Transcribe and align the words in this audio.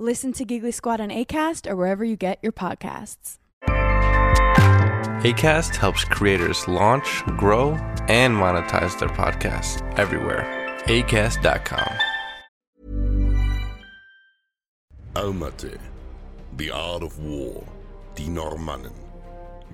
Listen 0.00 0.32
to 0.34 0.44
Giggly 0.44 0.70
Squad 0.70 1.00
on 1.00 1.08
ACAST 1.08 1.68
or 1.68 1.74
wherever 1.74 2.04
you 2.04 2.14
get 2.14 2.38
your 2.40 2.52
podcasts. 2.52 3.38
ACAST 5.24 5.74
helps 5.74 6.04
creators 6.04 6.68
launch, 6.68 7.24
grow, 7.36 7.72
and 8.06 8.32
monetize 8.32 8.96
their 9.00 9.08
podcasts 9.08 9.82
everywhere. 9.98 10.46
ACAST.com. 10.84 11.98
Almaty, 15.14 15.76
The 16.56 16.70
Art 16.70 17.02
of 17.02 17.18
War, 17.18 17.64
die 18.14 18.28
Normannen. 18.28 18.94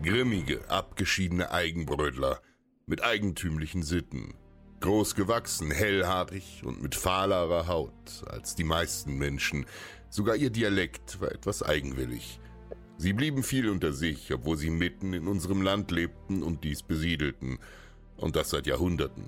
Grimmige, 0.02 0.64
abgeschiedene 0.70 1.50
Eigenbrötler 1.50 2.40
mit 2.86 3.04
eigentümlichen 3.04 3.82
Sitten. 3.82 4.32
Groß 4.80 5.14
gewachsen, 5.16 5.70
hellhaarig 5.70 6.62
und 6.64 6.82
mit 6.82 6.94
fahlerer 6.94 7.66
Haut 7.66 8.24
als 8.26 8.54
die 8.54 8.64
meisten 8.64 9.18
Menschen. 9.18 9.66
Sogar 10.14 10.36
ihr 10.36 10.50
Dialekt 10.50 11.20
war 11.20 11.32
etwas 11.32 11.64
eigenwillig. 11.64 12.38
Sie 12.98 13.12
blieben 13.12 13.42
viel 13.42 13.68
unter 13.68 13.92
sich, 13.92 14.32
obwohl 14.32 14.56
sie 14.56 14.70
mitten 14.70 15.12
in 15.12 15.26
unserem 15.26 15.60
Land 15.60 15.90
lebten 15.90 16.44
und 16.44 16.62
dies 16.62 16.84
besiedelten. 16.84 17.58
Und 18.16 18.36
das 18.36 18.50
seit 18.50 18.68
Jahrhunderten. 18.68 19.24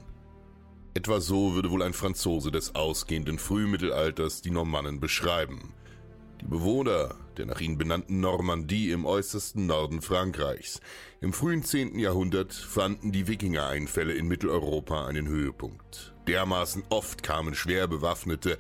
Etwa 0.95 1.21
so 1.21 1.55
würde 1.55 1.73
wohl 1.73 1.83
ein 1.83 1.93
Franzose 1.93 2.53
des 2.53 2.77
ausgehenden 2.77 3.41
Frühmittelalters 3.41 4.43
die 4.43 4.53
Normannen 4.53 5.01
beschreiben. 5.01 5.75
Die 6.41 6.47
Bewohner 6.47 7.17
der 7.37 7.47
nach 7.47 7.61
ihnen 7.61 7.79
benannten 7.79 8.21
Normandie 8.21 8.93
im 8.93 9.07
äußersten 9.07 9.67
Norden 9.67 10.03
Frankreichs. 10.03 10.81
Im 11.21 11.33
frühen 11.33 11.65
10. 11.65 11.99
Jahrhundert 11.99 12.55
fanden 12.55 13.11
die 13.11 13.27
Wikingereinfälle 13.27 14.13
in 14.13 14.29
Mitteleuropa 14.29 15.07
einen 15.07 15.27
Höhepunkt. 15.27 16.15
Dermaßen 16.29 16.85
oft 16.91 17.25
kamen 17.25 17.57
schwer 17.57 17.89
bewaffnete 17.89 18.57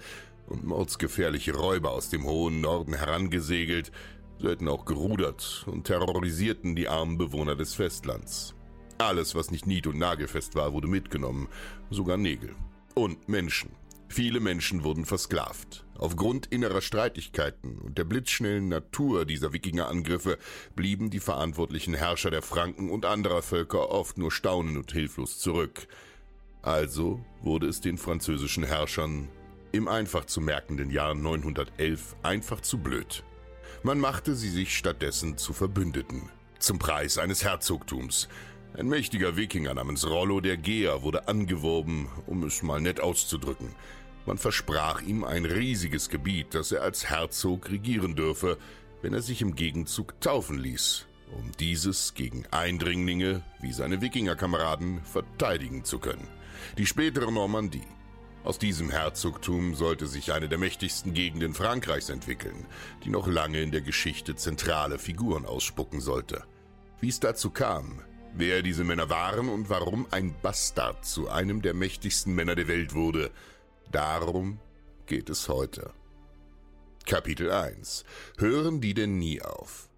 und 0.47 0.64
mordsgefährliche 0.64 1.55
Räuber 1.55 1.91
aus 1.92 2.08
dem 2.08 2.25
hohen 2.25 2.61
Norden 2.61 2.94
herangesegelt, 2.94 3.92
selten 4.41 4.69
auch 4.69 4.84
gerudert 4.84 5.65
und 5.66 5.84
terrorisierten 5.84 6.76
die 6.76 6.88
armen 6.88 7.19
Bewohner 7.19 7.56
des 7.56 7.75
Festlands. 7.75 8.54
Alles, 8.98 9.34
was 9.34 9.50
nicht 9.50 9.66
nied- 9.66 9.87
und 9.87 9.98
nagelfest 9.98 10.54
war, 10.54 10.72
wurde 10.72 10.88
mitgenommen, 10.88 11.48
sogar 11.91 12.16
Nägel. 12.16 12.54
Und 12.94 13.28
Menschen. 13.28 13.71
Viele 14.09 14.41
Menschen 14.41 14.84
wurden 14.84 15.04
versklavt. 15.04 15.84
Aufgrund 15.98 16.47
innerer 16.47 16.81
Streitigkeiten 16.81 17.78
und 17.78 17.98
der 17.98 18.04
blitzschnellen 18.04 18.69
Natur 18.69 19.25
dieser 19.26 19.53
Wikingerangriffe 19.53 20.38
blieben 20.75 21.10
die 21.10 21.21
verantwortlichen 21.21 21.94
Herrscher 21.94 22.31
der 22.31 22.42
Franken 22.42 22.88
und 22.91 23.04
anderer 23.04 23.42
Völker 23.42 23.91
oft 23.91 24.16
nur 24.16 24.31
staunend 24.31 24.76
und 24.76 24.92
hilflos 24.92 25.38
zurück. 25.38 25.88
Also 26.62 27.21
wurde 27.42 27.66
es 27.66 27.81
den 27.81 27.98
französischen 27.98 28.65
Herrschern 28.65 29.28
im 29.76 29.88
einfach 29.88 30.25
zu 30.25 30.41
merkenden 30.41 30.91
Jahr 30.91 31.14
911 31.14 32.16
einfach 32.22 32.60
zu 32.60 32.78
blöd. 32.78 33.22
Man 33.82 34.00
machte 34.00 34.34
sie 34.34 34.48
sich 34.48 34.76
stattdessen 34.76 35.37
zu 35.37 35.53
Verbündeten. 35.53 36.31
Zum 36.59 36.78
Preis 36.78 37.19
eines 37.19 37.44
Herzogtums. 37.44 38.28
Ein 38.75 38.88
mächtiger 38.88 39.36
Wikinger 39.36 39.75
namens 39.75 40.06
Rollo 40.06 40.41
der 40.41 40.56
Geer 40.56 41.03
wurde 41.03 41.28
angeworben, 41.28 42.09
um 42.26 42.42
es 42.42 42.62
mal 42.62 42.81
nett 42.81 43.00
auszudrücken. 43.00 43.75
Man 44.25 44.38
versprach 44.38 45.03
ihm 45.03 45.25
ein 45.25 45.44
riesiges 45.44 46.09
Gebiet, 46.09 46.54
das 46.54 46.72
er 46.72 46.82
als 46.82 47.09
Herzog 47.09 47.70
regieren 47.70 48.16
dürfe, 48.16 48.59
wenn 49.03 49.15
er 49.15 49.22
sich 49.22 49.41
im 49.41 49.54
Gegenzug 49.54 50.20
taufen 50.20 50.59
ließ, 50.59 51.06
um 51.32 51.53
dieses 51.60 52.15
gegen 52.15 52.44
Eindringlinge 52.50 53.42
wie 53.60 53.72
seine 53.72 54.00
Wikingerkameraden 54.00 55.04
verteidigen 55.04 55.84
zu 55.84 55.98
können. 55.98 56.26
Die 56.76 56.86
spätere 56.86 57.31
Normandie. 57.31 57.84
Aus 58.47 58.61
diesem 58.61 58.91
Herzogtum 58.91 59.75
sollte 59.75 60.07
sich 60.07 60.33
eine 60.33 60.49
der 60.49 60.57
mächtigsten 60.57 61.12
Gegenden 61.15 61.53
Frankreichs 61.53 62.11
entwickeln, 62.11 62.65
die 63.03 63.11
noch 63.11 63.27
lange 63.27 63.61
in 63.61 63.73
der 63.73 63.81
Geschichte 63.81 64.37
zentrale 64.37 65.01
Figuren 65.01 65.45
ausspucken 65.45 66.01
sollte. 66.01 66.45
Wie 67.01 67.09
es 67.09 67.19
dazu 67.19 67.51
kam, 67.51 68.03
wer 68.34 68.62
diese 68.62 68.84
Männer 68.84 69.11
waren 69.11 69.49
und 69.49 69.69
warum 69.69 70.07
ein 70.12 70.33
Bastard 70.43 71.05
zu 71.05 71.29
einem 71.29 71.61
der 71.61 71.75
mächtigsten 71.75 72.37
Männer 72.37 72.55
der 72.55 72.69
Welt 72.69 72.95
wurde, 72.95 73.33
darum 73.91 74.61
geht 75.07 75.28
es 75.28 75.49
heute. 75.49 75.93
Kapitel 77.05 77.51
1 77.51 78.05
Hören 78.39 78.81
die 78.81 78.95
denn 78.95 79.19
nie 79.19 79.43
auf? 79.43 79.89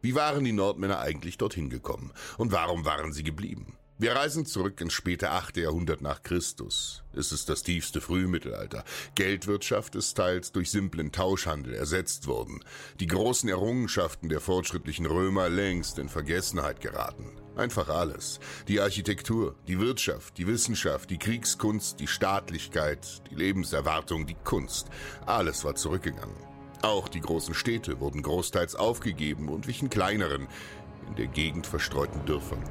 Wie 0.00 0.14
waren 0.14 0.44
die 0.44 0.52
Nordmänner 0.52 1.00
eigentlich 1.00 1.36
dorthin 1.36 1.68
gekommen 1.68 2.14
und 2.38 2.52
warum 2.52 2.86
waren 2.86 3.12
sie 3.12 3.22
geblieben? 3.22 3.77
Wir 4.00 4.14
reisen 4.14 4.46
zurück 4.46 4.80
ins 4.80 4.92
späte 4.92 5.32
8. 5.32 5.56
Jahrhundert 5.56 6.02
nach 6.02 6.22
Christus. 6.22 7.02
Es 7.16 7.32
ist 7.32 7.48
das 7.48 7.64
tiefste 7.64 8.00
Frühmittelalter. 8.00 8.84
Geldwirtschaft 9.16 9.96
ist 9.96 10.14
teils 10.14 10.52
durch 10.52 10.70
simplen 10.70 11.10
Tauschhandel 11.10 11.74
ersetzt 11.74 12.28
worden. 12.28 12.60
Die 13.00 13.08
großen 13.08 13.48
Errungenschaften 13.48 14.28
der 14.28 14.40
fortschrittlichen 14.40 15.04
Römer 15.04 15.48
längst 15.48 15.98
in 15.98 16.08
Vergessenheit 16.08 16.80
geraten. 16.80 17.32
Einfach 17.56 17.88
alles. 17.88 18.38
Die 18.68 18.78
Architektur, 18.80 19.56
die 19.66 19.80
Wirtschaft, 19.80 20.38
die 20.38 20.46
Wissenschaft, 20.46 21.10
die 21.10 21.18
Kriegskunst, 21.18 21.98
die 21.98 22.06
Staatlichkeit, 22.06 23.28
die 23.32 23.34
Lebenserwartung, 23.34 24.28
die 24.28 24.36
Kunst. 24.44 24.86
Alles 25.26 25.64
war 25.64 25.74
zurückgegangen. 25.74 26.36
Auch 26.82 27.08
die 27.08 27.20
großen 27.20 27.54
Städte 27.54 27.98
wurden 27.98 28.22
großteils 28.22 28.76
aufgegeben 28.76 29.48
und 29.48 29.66
wichen 29.66 29.90
kleineren, 29.90 30.46
in 31.08 31.16
der 31.16 31.26
Gegend 31.26 31.66
verstreuten 31.66 32.24
Dörfern. 32.26 32.62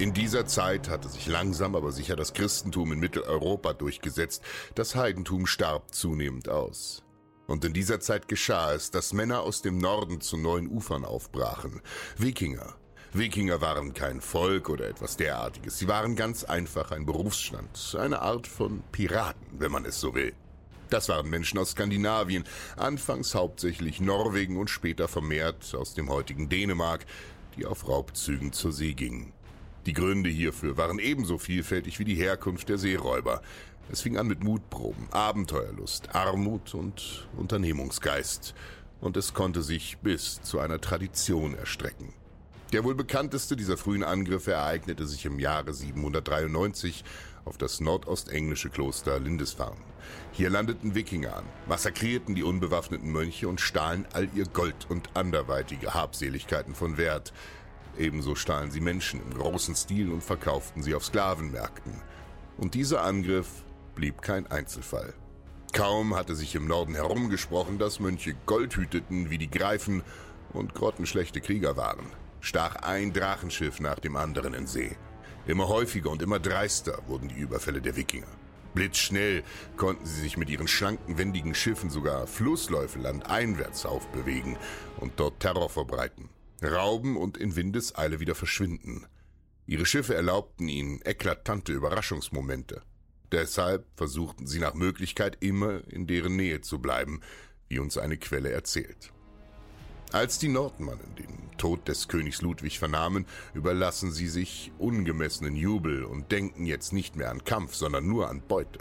In 0.00 0.14
dieser 0.14 0.46
Zeit 0.46 0.88
hatte 0.88 1.10
sich 1.10 1.26
langsam 1.26 1.76
aber 1.76 1.92
sicher 1.92 2.16
das 2.16 2.32
Christentum 2.32 2.90
in 2.92 3.00
Mitteleuropa 3.00 3.74
durchgesetzt, 3.74 4.42
das 4.74 4.94
Heidentum 4.94 5.46
starb 5.46 5.94
zunehmend 5.94 6.48
aus. 6.48 7.04
Und 7.46 7.66
in 7.66 7.74
dieser 7.74 8.00
Zeit 8.00 8.26
geschah 8.26 8.72
es, 8.72 8.90
dass 8.90 9.12
Männer 9.12 9.42
aus 9.42 9.60
dem 9.60 9.76
Norden 9.76 10.22
zu 10.22 10.38
neuen 10.38 10.68
Ufern 10.68 11.04
aufbrachen. 11.04 11.82
Wikinger. 12.16 12.76
Wikinger 13.12 13.60
waren 13.60 13.92
kein 13.92 14.22
Volk 14.22 14.70
oder 14.70 14.88
etwas 14.88 15.18
derartiges. 15.18 15.78
Sie 15.78 15.86
waren 15.86 16.16
ganz 16.16 16.44
einfach 16.44 16.92
ein 16.92 17.04
Berufsstand, 17.04 17.94
eine 18.00 18.22
Art 18.22 18.46
von 18.46 18.82
Piraten, 18.92 19.48
wenn 19.58 19.70
man 19.70 19.84
es 19.84 20.00
so 20.00 20.14
will. 20.14 20.32
Das 20.88 21.10
waren 21.10 21.28
Menschen 21.28 21.58
aus 21.58 21.72
Skandinavien, 21.72 22.44
anfangs 22.78 23.34
hauptsächlich 23.34 24.00
Norwegen 24.00 24.56
und 24.56 24.70
später 24.70 25.08
vermehrt 25.08 25.74
aus 25.74 25.92
dem 25.92 26.08
heutigen 26.08 26.48
Dänemark, 26.48 27.04
die 27.58 27.66
auf 27.66 27.86
Raubzügen 27.86 28.54
zur 28.54 28.72
See 28.72 28.94
gingen. 28.94 29.34
Die 29.86 29.92
Gründe 29.94 30.28
hierfür 30.28 30.76
waren 30.76 30.98
ebenso 30.98 31.38
vielfältig 31.38 31.98
wie 31.98 32.04
die 32.04 32.14
Herkunft 32.14 32.68
der 32.68 32.78
Seeräuber. 32.78 33.40
Es 33.90 34.02
fing 34.02 34.18
an 34.18 34.26
mit 34.26 34.44
Mutproben, 34.44 35.08
Abenteuerlust, 35.10 36.14
Armut 36.14 36.74
und 36.74 37.28
Unternehmungsgeist. 37.36 38.54
Und 39.00 39.16
es 39.16 39.32
konnte 39.32 39.62
sich 39.62 39.98
bis 39.98 40.42
zu 40.42 40.60
einer 40.60 40.80
Tradition 40.80 41.54
erstrecken. 41.54 42.12
Der 42.72 42.84
wohl 42.84 42.94
bekannteste 42.94 43.56
dieser 43.56 43.76
frühen 43.76 44.04
Angriffe 44.04 44.52
ereignete 44.52 45.06
sich 45.06 45.24
im 45.24 45.40
Jahre 45.40 45.74
793 45.74 47.02
auf 47.44 47.58
das 47.58 47.80
nordostenglische 47.80 48.68
Kloster 48.68 49.18
Lindisfarne. 49.18 49.80
Hier 50.32 50.50
landeten 50.50 50.94
Wikinger 50.94 51.36
an, 51.36 51.44
massakrierten 51.66 52.36
die 52.36 52.44
unbewaffneten 52.44 53.10
Mönche 53.10 53.48
und 53.48 53.60
stahlen 53.60 54.06
all 54.12 54.28
ihr 54.34 54.44
Gold 54.44 54.86
und 54.88 55.10
anderweitige 55.14 55.94
Habseligkeiten 55.94 56.74
von 56.74 56.96
Wert. 56.96 57.32
Ebenso 57.98 58.34
stahlen 58.34 58.70
sie 58.70 58.80
Menschen 58.80 59.20
im 59.20 59.34
großen 59.34 59.74
Stil 59.74 60.10
und 60.12 60.22
verkauften 60.22 60.82
sie 60.82 60.94
auf 60.94 61.04
Sklavenmärkten. 61.04 61.92
Und 62.56 62.74
dieser 62.74 63.02
Angriff 63.02 63.48
blieb 63.94 64.22
kein 64.22 64.46
Einzelfall. 64.46 65.14
Kaum 65.72 66.16
hatte 66.16 66.34
sich 66.34 66.54
im 66.54 66.66
Norden 66.66 66.94
herumgesprochen, 66.94 67.78
dass 67.78 68.00
Mönche 68.00 68.34
Gold 68.46 68.76
hüteten 68.76 69.30
wie 69.30 69.38
die 69.38 69.50
Greifen 69.50 70.02
und 70.52 70.74
grottenschlechte 70.74 71.40
Krieger 71.40 71.76
waren, 71.76 72.06
stach 72.40 72.76
ein 72.76 73.12
Drachenschiff 73.12 73.80
nach 73.80 73.98
dem 74.00 74.16
anderen 74.16 74.54
in 74.54 74.66
See. 74.66 74.96
Immer 75.46 75.68
häufiger 75.68 76.10
und 76.10 76.22
immer 76.22 76.40
dreister 76.40 76.98
wurden 77.06 77.28
die 77.28 77.38
Überfälle 77.38 77.80
der 77.80 77.96
Wikinger. 77.96 78.26
Blitzschnell 78.74 79.42
konnten 79.76 80.06
sie 80.06 80.20
sich 80.20 80.36
mit 80.36 80.48
ihren 80.48 80.68
schlanken, 80.68 81.18
wendigen 81.18 81.54
Schiffen 81.54 81.90
sogar 81.90 82.26
Flussläufe 82.26 82.98
landeinwärts 82.98 83.84
aufbewegen 83.84 84.56
und 84.98 85.12
dort 85.16 85.40
Terror 85.40 85.68
verbreiten, 85.68 86.28
rauben 86.62 87.16
und 87.16 87.36
in 87.36 87.56
Windeseile 87.56 88.20
wieder 88.20 88.34
verschwinden. 88.34 89.06
Ihre 89.66 89.86
Schiffe 89.86 90.14
erlaubten 90.14 90.68
ihnen 90.68 91.00
eklatante 91.04 91.72
Überraschungsmomente. 91.72 92.82
Deshalb 93.32 93.86
versuchten 93.96 94.46
sie 94.46 94.58
nach 94.58 94.74
Möglichkeit 94.74 95.36
immer 95.40 95.82
in 95.88 96.06
deren 96.06 96.36
Nähe 96.36 96.60
zu 96.60 96.80
bleiben, 96.80 97.20
wie 97.68 97.78
uns 97.78 97.96
eine 97.96 98.16
Quelle 98.16 98.50
erzählt. 98.50 99.12
Als 100.12 100.40
die 100.40 100.48
Nordmannen 100.48 101.14
den 101.16 101.56
Tod 101.56 101.86
des 101.86 102.08
Königs 102.08 102.42
Ludwig 102.42 102.80
vernahmen, 102.80 103.26
überlassen 103.54 104.10
sie 104.10 104.26
sich 104.26 104.72
ungemessenen 104.78 105.54
Jubel 105.54 106.04
und 106.04 106.32
denken 106.32 106.66
jetzt 106.66 106.92
nicht 106.92 107.14
mehr 107.14 107.30
an 107.30 107.44
Kampf, 107.44 107.76
sondern 107.76 108.08
nur 108.08 108.28
an 108.28 108.42
Beute. 108.48 108.80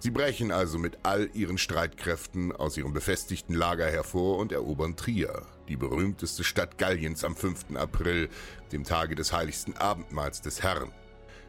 Sie 0.00 0.10
brechen 0.10 0.50
also 0.50 0.78
mit 0.78 0.98
all 1.02 1.30
ihren 1.34 1.58
Streitkräften 1.58 2.52
aus 2.52 2.76
ihrem 2.76 2.92
befestigten 2.92 3.54
Lager 3.54 3.86
hervor 3.86 4.38
und 4.38 4.52
erobern 4.52 4.96
Trier, 4.96 5.42
die 5.68 5.76
berühmteste 5.76 6.44
Stadt 6.44 6.78
Galliens 6.78 7.24
am 7.24 7.36
5. 7.36 7.76
April, 7.76 8.28
dem 8.72 8.84
Tage 8.84 9.14
des 9.14 9.32
heiligsten 9.32 9.76
Abendmahls 9.76 10.40
des 10.40 10.62
Herrn. 10.62 10.92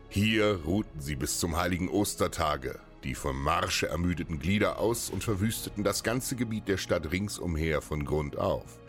Hier 0.10 0.62
ruhten 0.66 1.02
sie 1.02 1.16
bis 1.16 1.40
zum 1.40 1.58
heiligen 1.58 1.90
Ostertage, 1.90 2.80
die 3.04 3.16
vom 3.16 3.42
Marsche 3.42 3.88
ermüdeten 3.88 4.40
Glieder 4.40 4.80
aus 4.80 5.10
und 5.10 5.24
verwüsteten 5.24 5.84
das 5.84 6.04
ganze 6.04 6.36
Gebiet 6.36 6.68
der 6.68 6.78
Stadt 6.78 7.12
ringsumher 7.12 7.82
von 7.82 8.06
Grund 8.06 8.38
auf. 8.38 8.80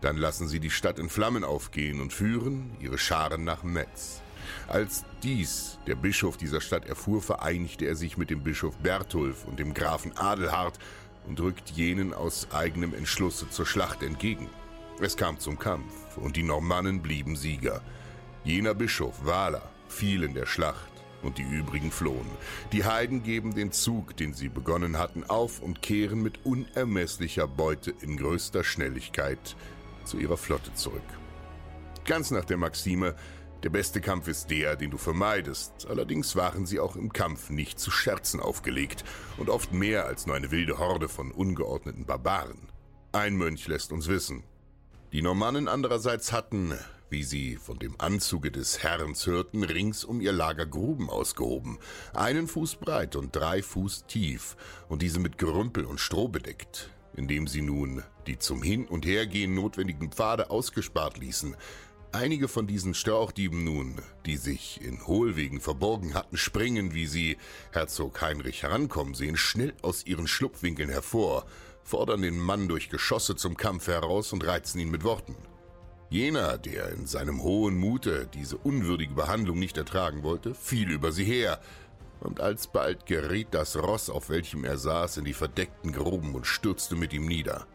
Dann 0.00 0.16
lassen 0.16 0.46
sie 0.46 0.60
die 0.60 0.70
Stadt 0.70 0.98
in 0.98 1.08
Flammen 1.08 1.42
aufgehen 1.42 2.00
und 2.00 2.12
führen 2.12 2.76
ihre 2.80 2.98
Scharen 2.98 3.44
nach 3.44 3.64
Metz. 3.64 4.20
Als 4.66 5.04
dies 5.22 5.78
der 5.86 5.94
Bischof 5.94 6.36
dieser 6.36 6.60
Stadt 6.60 6.86
erfuhr, 6.86 7.22
vereinigte 7.22 7.86
er 7.86 7.96
sich 7.96 8.16
mit 8.16 8.30
dem 8.30 8.42
Bischof 8.42 8.76
Berthulf 8.78 9.44
und 9.44 9.58
dem 9.58 9.74
Grafen 9.74 10.16
Adelhard 10.16 10.78
und 11.26 11.40
rückt 11.40 11.70
jenen 11.70 12.14
aus 12.14 12.48
eigenem 12.52 12.94
Entschlusse 12.94 13.50
zur 13.50 13.66
Schlacht 13.66 14.02
entgegen. 14.02 14.48
Es 15.00 15.16
kam 15.16 15.38
zum 15.38 15.58
Kampf 15.58 16.16
und 16.16 16.36
die 16.36 16.42
Normannen 16.42 17.02
blieben 17.02 17.36
Sieger. 17.36 17.82
Jener 18.44 18.74
Bischof, 18.74 19.24
Wahler, 19.24 19.68
fiel 19.88 20.22
in 20.22 20.34
der 20.34 20.46
Schlacht 20.46 20.90
und 21.22 21.38
die 21.38 21.42
übrigen 21.42 21.90
flohen. 21.90 22.30
Die 22.72 22.84
Heiden 22.84 23.22
geben 23.22 23.54
den 23.54 23.72
Zug, 23.72 24.16
den 24.16 24.34
sie 24.34 24.48
begonnen 24.48 24.98
hatten, 24.98 25.24
auf 25.24 25.60
und 25.60 25.82
kehren 25.82 26.22
mit 26.22 26.44
unermesslicher 26.44 27.46
Beute 27.46 27.92
in 28.00 28.16
größter 28.16 28.64
Schnelligkeit 28.64 29.56
zu 30.04 30.18
ihrer 30.18 30.36
Flotte 30.36 30.72
zurück. 30.74 31.02
Ganz 32.04 32.30
nach 32.30 32.44
der 32.44 32.56
Maxime, 32.56 33.14
der 33.64 33.70
beste 33.70 34.00
Kampf 34.00 34.28
ist 34.28 34.50
der, 34.50 34.76
den 34.76 34.90
du 34.92 34.98
vermeidest. 34.98 35.86
Allerdings 35.88 36.36
waren 36.36 36.64
sie 36.64 36.78
auch 36.78 36.94
im 36.94 37.12
Kampf 37.12 37.50
nicht 37.50 37.80
zu 37.80 37.90
Scherzen 37.90 38.38
aufgelegt 38.38 39.04
und 39.36 39.50
oft 39.50 39.72
mehr 39.72 40.06
als 40.06 40.26
nur 40.26 40.36
eine 40.36 40.52
wilde 40.52 40.78
Horde 40.78 41.08
von 41.08 41.32
ungeordneten 41.32 42.06
Barbaren. 42.06 42.68
Ein 43.10 43.36
Mönch 43.36 43.66
lässt 43.66 43.90
uns 43.90 44.06
wissen. 44.06 44.44
Die 45.12 45.22
Normannen 45.22 45.66
andererseits 45.66 46.32
hatten, 46.32 46.74
wie 47.10 47.24
sie 47.24 47.56
von 47.56 47.78
dem 47.78 47.94
Anzuge 47.98 48.52
des 48.52 48.82
Herrens 48.82 49.26
hörten, 49.26 49.64
rings 49.64 50.04
um 50.04 50.20
ihr 50.20 50.32
Lager 50.32 50.66
Gruben 50.66 51.10
ausgehoben, 51.10 51.78
einen 52.14 52.46
Fuß 52.46 52.76
breit 52.76 53.16
und 53.16 53.34
drei 53.34 53.62
Fuß 53.62 54.04
tief, 54.06 54.56
und 54.88 55.02
diese 55.02 55.18
mit 55.18 55.38
Gerümpel 55.38 55.84
und 55.84 55.98
Stroh 55.98 56.28
bedeckt, 56.28 56.90
indem 57.16 57.48
sie 57.48 57.62
nun 57.62 58.02
die 58.26 58.38
zum 58.38 58.62
Hin- 58.62 58.86
und 58.86 59.06
Hergehen 59.06 59.54
notwendigen 59.54 60.12
Pfade 60.12 60.50
ausgespart 60.50 61.18
ließen. 61.18 61.56
Einige 62.10 62.48
von 62.48 62.66
diesen 62.66 62.94
Strauchdieben 62.94 63.64
nun, 63.64 63.96
die 64.24 64.38
sich 64.38 64.80
in 64.82 65.06
Hohlwegen 65.06 65.60
verborgen 65.60 66.14
hatten, 66.14 66.38
springen, 66.38 66.94
wie 66.94 67.06
sie 67.06 67.36
Herzog 67.70 68.22
Heinrich 68.22 68.62
herankommen 68.62 69.12
sehen, 69.12 69.36
schnell 69.36 69.74
aus 69.82 70.06
ihren 70.06 70.26
Schlupfwinkeln 70.26 70.88
hervor, 70.88 71.44
fordern 71.84 72.22
den 72.22 72.40
Mann 72.40 72.66
durch 72.66 72.88
Geschosse 72.88 73.36
zum 73.36 73.58
Kampf 73.58 73.88
heraus 73.88 74.32
und 74.32 74.46
reizen 74.46 74.78
ihn 74.80 74.90
mit 74.90 75.04
Worten. 75.04 75.36
Jener, 76.08 76.56
der 76.56 76.88
in 76.92 77.06
seinem 77.06 77.42
hohen 77.42 77.76
Mute 77.76 78.26
diese 78.32 78.56
unwürdige 78.56 79.12
Behandlung 79.12 79.58
nicht 79.58 79.76
ertragen 79.76 80.22
wollte, 80.22 80.54
fiel 80.54 80.90
über 80.90 81.12
sie 81.12 81.24
her, 81.24 81.60
und 82.20 82.40
alsbald 82.40 83.04
geriet 83.04 83.48
das 83.50 83.76
Ross, 83.76 84.08
auf 84.08 84.30
welchem 84.30 84.64
er 84.64 84.78
saß, 84.78 85.18
in 85.18 85.26
die 85.26 85.34
verdeckten 85.34 85.92
Gruben 85.92 86.34
und 86.34 86.46
stürzte 86.46 86.96
mit 86.96 87.12
ihm 87.12 87.26
nieder. 87.26 87.66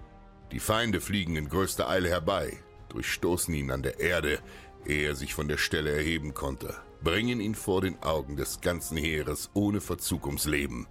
Die 0.52 0.60
Feinde 0.60 1.02
fliegen 1.02 1.36
in 1.36 1.50
größter 1.50 1.88
Eile 1.88 2.10
herbei, 2.10 2.58
durchstoßen 2.94 3.54
ihn 3.54 3.72
an 3.72 3.84
der 3.84 4.00
Erde, 4.00 4.40
ehe 4.86 5.08
er 5.08 5.16
sich 5.16 5.34
von 5.34 5.48
der 5.48 5.58
Stelle 5.58 5.92
erheben 5.92 6.34
konnte, 6.34 6.76
bringen 7.04 7.42
ihn 7.42 7.56
vor 7.56 7.82
den 7.82 8.02
Augen 8.02 8.38
des 8.38 8.62
ganzen 8.62 8.98
Heeres 8.98 9.50
ohne 9.54 9.82
Verzug 9.82 10.26
ums 10.26 10.46
Leben, 10.46 10.88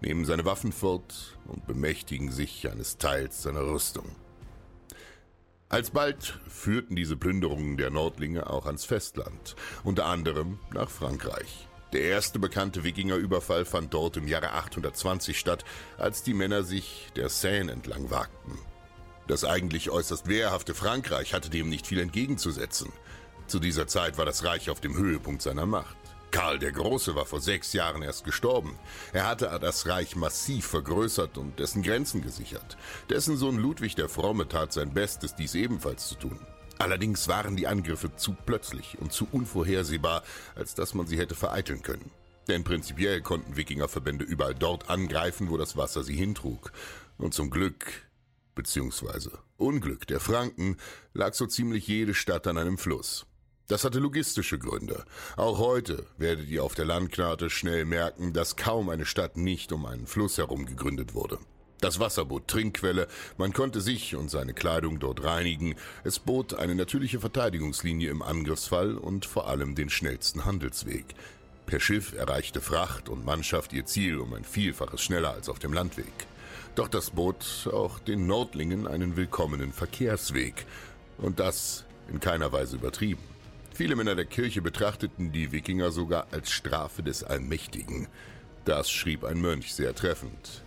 nehmen 0.00 0.24
seine 0.24 0.44
Waffen 0.44 0.72
fort 0.72 1.38
und 1.46 1.66
bemächtigen 1.66 2.30
sich 2.30 2.70
eines 2.70 2.98
Teils 2.98 3.42
seiner 3.42 3.62
Rüstung. 3.62 4.06
Alsbald 5.70 6.40
führten 6.48 6.96
diese 6.96 7.16
Plünderungen 7.16 7.76
der 7.76 7.90
Nordlinge 7.90 8.48
auch 8.48 8.64
ans 8.64 8.86
Festland, 8.86 9.54
unter 9.84 10.06
anderem 10.06 10.58
nach 10.72 10.88
Frankreich. 10.88 11.68
Der 11.92 12.02
erste 12.02 12.38
bekannte 12.38 12.84
Wikingerüberfall 12.84 13.64
fand 13.64 13.92
dort 13.92 14.16
im 14.16 14.28
Jahre 14.28 14.52
820 14.52 15.38
statt, 15.38 15.64
als 15.96 16.22
die 16.22 16.34
Männer 16.34 16.62
sich 16.62 17.08
der 17.16 17.28
Seine 17.28 17.72
entlang 17.72 18.10
wagten. 18.10 18.58
Das 19.28 19.44
eigentlich 19.44 19.90
äußerst 19.90 20.26
wehrhafte 20.26 20.74
Frankreich 20.74 21.34
hatte 21.34 21.50
dem 21.50 21.68
nicht 21.68 21.86
viel 21.86 22.00
entgegenzusetzen. 22.00 22.90
Zu 23.46 23.60
dieser 23.60 23.86
Zeit 23.86 24.18
war 24.18 24.24
das 24.24 24.42
Reich 24.42 24.70
auf 24.70 24.80
dem 24.80 24.96
Höhepunkt 24.96 25.42
seiner 25.42 25.66
Macht. 25.66 25.96
Karl 26.30 26.58
der 26.58 26.72
Große 26.72 27.14
war 27.14 27.26
vor 27.26 27.40
sechs 27.40 27.72
Jahren 27.74 28.02
erst 28.02 28.24
gestorben. 28.24 28.78
Er 29.12 29.26
hatte 29.26 29.58
das 29.60 29.86
Reich 29.86 30.16
massiv 30.16 30.66
vergrößert 30.66 31.38
und 31.38 31.58
dessen 31.58 31.82
Grenzen 31.82 32.22
gesichert. 32.22 32.76
Dessen 33.10 33.36
Sohn 33.36 33.58
Ludwig 33.58 33.94
der 33.94 34.08
Fromme 34.08 34.48
tat 34.48 34.72
sein 34.72 34.92
Bestes, 34.92 35.34
dies 35.34 35.54
ebenfalls 35.54 36.08
zu 36.08 36.14
tun. 36.16 36.38
Allerdings 36.78 37.28
waren 37.28 37.56
die 37.56 37.66
Angriffe 37.66 38.14
zu 38.16 38.34
plötzlich 38.46 38.98
und 38.98 39.12
zu 39.12 39.28
unvorhersehbar, 39.30 40.22
als 40.54 40.74
dass 40.74 40.94
man 40.94 41.06
sie 41.06 41.18
hätte 41.18 41.34
vereiteln 41.34 41.82
können. 41.82 42.10
Denn 42.48 42.64
prinzipiell 42.64 43.20
konnten 43.20 43.56
Wikingerverbände 43.56 44.24
überall 44.24 44.54
dort 44.54 44.88
angreifen, 44.88 45.50
wo 45.50 45.58
das 45.58 45.76
Wasser 45.76 46.02
sie 46.02 46.16
hintrug. 46.16 46.72
Und 47.18 47.34
zum 47.34 47.50
Glück, 47.50 48.07
beziehungsweise 48.58 49.38
Unglück 49.56 50.08
der 50.08 50.18
Franken, 50.18 50.76
lag 51.14 51.32
so 51.32 51.46
ziemlich 51.46 51.86
jede 51.86 52.12
Stadt 52.12 52.48
an 52.48 52.58
einem 52.58 52.76
Fluss. 52.76 53.24
Das 53.68 53.84
hatte 53.84 54.00
logistische 54.00 54.58
Gründe. 54.58 55.04
Auch 55.36 55.58
heute 55.58 56.06
werdet 56.16 56.48
ihr 56.48 56.64
auf 56.64 56.74
der 56.74 56.84
Landkarte 56.84 57.50
schnell 57.50 57.84
merken, 57.84 58.32
dass 58.32 58.56
kaum 58.56 58.88
eine 58.88 59.06
Stadt 59.06 59.36
nicht 59.36 59.70
um 59.70 59.86
einen 59.86 60.08
Fluss 60.08 60.38
herum 60.38 60.66
gegründet 60.66 61.14
wurde. 61.14 61.38
Das 61.80 62.00
Wasser 62.00 62.24
bot 62.24 62.48
Trinkquelle, 62.48 63.06
man 63.36 63.52
konnte 63.52 63.80
sich 63.80 64.16
und 64.16 64.28
seine 64.28 64.54
Kleidung 64.54 64.98
dort 64.98 65.22
reinigen, 65.22 65.76
es 66.02 66.18
bot 66.18 66.54
eine 66.54 66.74
natürliche 66.74 67.20
Verteidigungslinie 67.20 68.10
im 68.10 68.22
Angriffsfall 68.22 68.96
und 68.96 69.24
vor 69.24 69.46
allem 69.46 69.76
den 69.76 69.88
schnellsten 69.88 70.44
Handelsweg. 70.44 71.14
Per 71.66 71.78
Schiff 71.78 72.12
erreichte 72.14 72.60
Fracht 72.60 73.08
und 73.08 73.24
Mannschaft 73.24 73.72
ihr 73.72 73.86
Ziel 73.86 74.18
um 74.18 74.34
ein 74.34 74.44
Vielfaches 74.44 75.00
schneller 75.00 75.30
als 75.30 75.48
auf 75.48 75.60
dem 75.60 75.72
Landweg. 75.72 76.26
Doch 76.74 76.88
das 76.88 77.10
bot 77.10 77.68
auch 77.72 77.98
den 77.98 78.26
Nordlingen 78.26 78.86
einen 78.86 79.16
willkommenen 79.16 79.72
Verkehrsweg. 79.72 80.66
Und 81.18 81.40
das 81.40 81.84
in 82.08 82.20
keiner 82.20 82.52
Weise 82.52 82.76
übertrieben. 82.76 83.22
Viele 83.74 83.94
Männer 83.94 84.14
der 84.14 84.24
Kirche 84.24 84.62
betrachteten 84.62 85.30
die 85.30 85.52
Wikinger 85.52 85.92
sogar 85.92 86.26
als 86.32 86.50
Strafe 86.50 87.02
des 87.02 87.22
Allmächtigen. 87.22 88.08
Das 88.64 88.90
schrieb 88.90 89.24
ein 89.24 89.40
Mönch 89.40 89.74
sehr 89.74 89.94
treffend. 89.94 90.64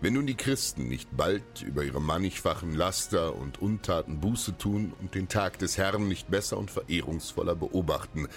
Wenn 0.00 0.14
nun 0.14 0.26
die 0.26 0.36
Christen 0.36 0.88
nicht 0.88 1.08
bald 1.16 1.62
über 1.62 1.82
ihre 1.82 2.00
mannigfachen 2.00 2.74
Laster 2.74 3.34
und 3.34 3.60
Untaten 3.60 4.20
Buße 4.20 4.56
tun 4.56 4.92
und 5.00 5.14
den 5.14 5.28
Tag 5.28 5.58
des 5.58 5.76
Herrn 5.76 6.06
nicht 6.06 6.30
besser 6.30 6.56
und 6.58 6.70
verehrungsvoller 6.70 7.56
beobachten, 7.56 8.28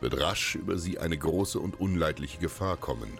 wird 0.00 0.18
rasch 0.18 0.54
über 0.54 0.78
sie 0.78 0.98
eine 0.98 1.18
große 1.18 1.58
und 1.58 1.78
unleidliche 1.78 2.38
Gefahr 2.38 2.78
kommen. 2.78 3.18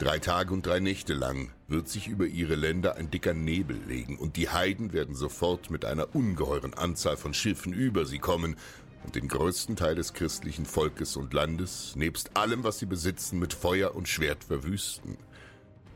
Drei 0.00 0.18
Tage 0.18 0.54
und 0.54 0.66
drei 0.66 0.80
Nächte 0.80 1.12
lang 1.12 1.50
wird 1.68 1.86
sich 1.86 2.08
über 2.08 2.24
ihre 2.24 2.54
Länder 2.54 2.96
ein 2.96 3.10
dicker 3.10 3.34
Nebel 3.34 3.76
legen 3.86 4.16
und 4.16 4.36
die 4.36 4.48
Heiden 4.48 4.94
werden 4.94 5.14
sofort 5.14 5.68
mit 5.68 5.84
einer 5.84 6.14
ungeheuren 6.14 6.72
Anzahl 6.72 7.18
von 7.18 7.34
Schiffen 7.34 7.74
über 7.74 8.06
sie 8.06 8.18
kommen 8.18 8.56
und 9.04 9.14
den 9.14 9.28
größten 9.28 9.76
Teil 9.76 9.96
des 9.96 10.14
christlichen 10.14 10.64
Volkes 10.64 11.18
und 11.18 11.34
Landes, 11.34 11.96
nebst 11.96 12.34
allem, 12.34 12.64
was 12.64 12.78
sie 12.78 12.86
besitzen, 12.86 13.38
mit 13.38 13.52
Feuer 13.52 13.94
und 13.94 14.08
Schwert 14.08 14.42
verwüsten. 14.42 15.18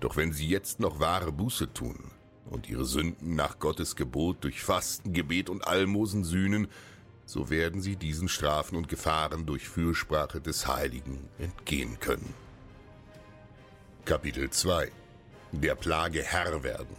Doch 0.00 0.18
wenn 0.18 0.34
sie 0.34 0.48
jetzt 0.48 0.80
noch 0.80 1.00
wahre 1.00 1.32
Buße 1.32 1.72
tun 1.72 2.10
und 2.50 2.68
ihre 2.68 2.84
Sünden 2.84 3.34
nach 3.34 3.58
Gottes 3.58 3.96
Gebot 3.96 4.44
durch 4.44 4.62
Fasten, 4.62 5.14
Gebet 5.14 5.48
und 5.48 5.66
Almosen 5.66 6.24
sühnen, 6.24 6.68
so 7.24 7.48
werden 7.48 7.80
sie 7.80 7.96
diesen 7.96 8.28
Strafen 8.28 8.76
und 8.76 8.90
Gefahren 8.90 9.46
durch 9.46 9.66
Fürsprache 9.66 10.42
des 10.42 10.66
Heiligen 10.66 11.26
entgehen 11.38 11.98
können. 12.00 12.43
Kapitel 14.04 14.50
2 14.50 14.92
Der 15.52 15.74
Plage 15.76 16.22
Herr 16.22 16.62
werden. 16.62 16.94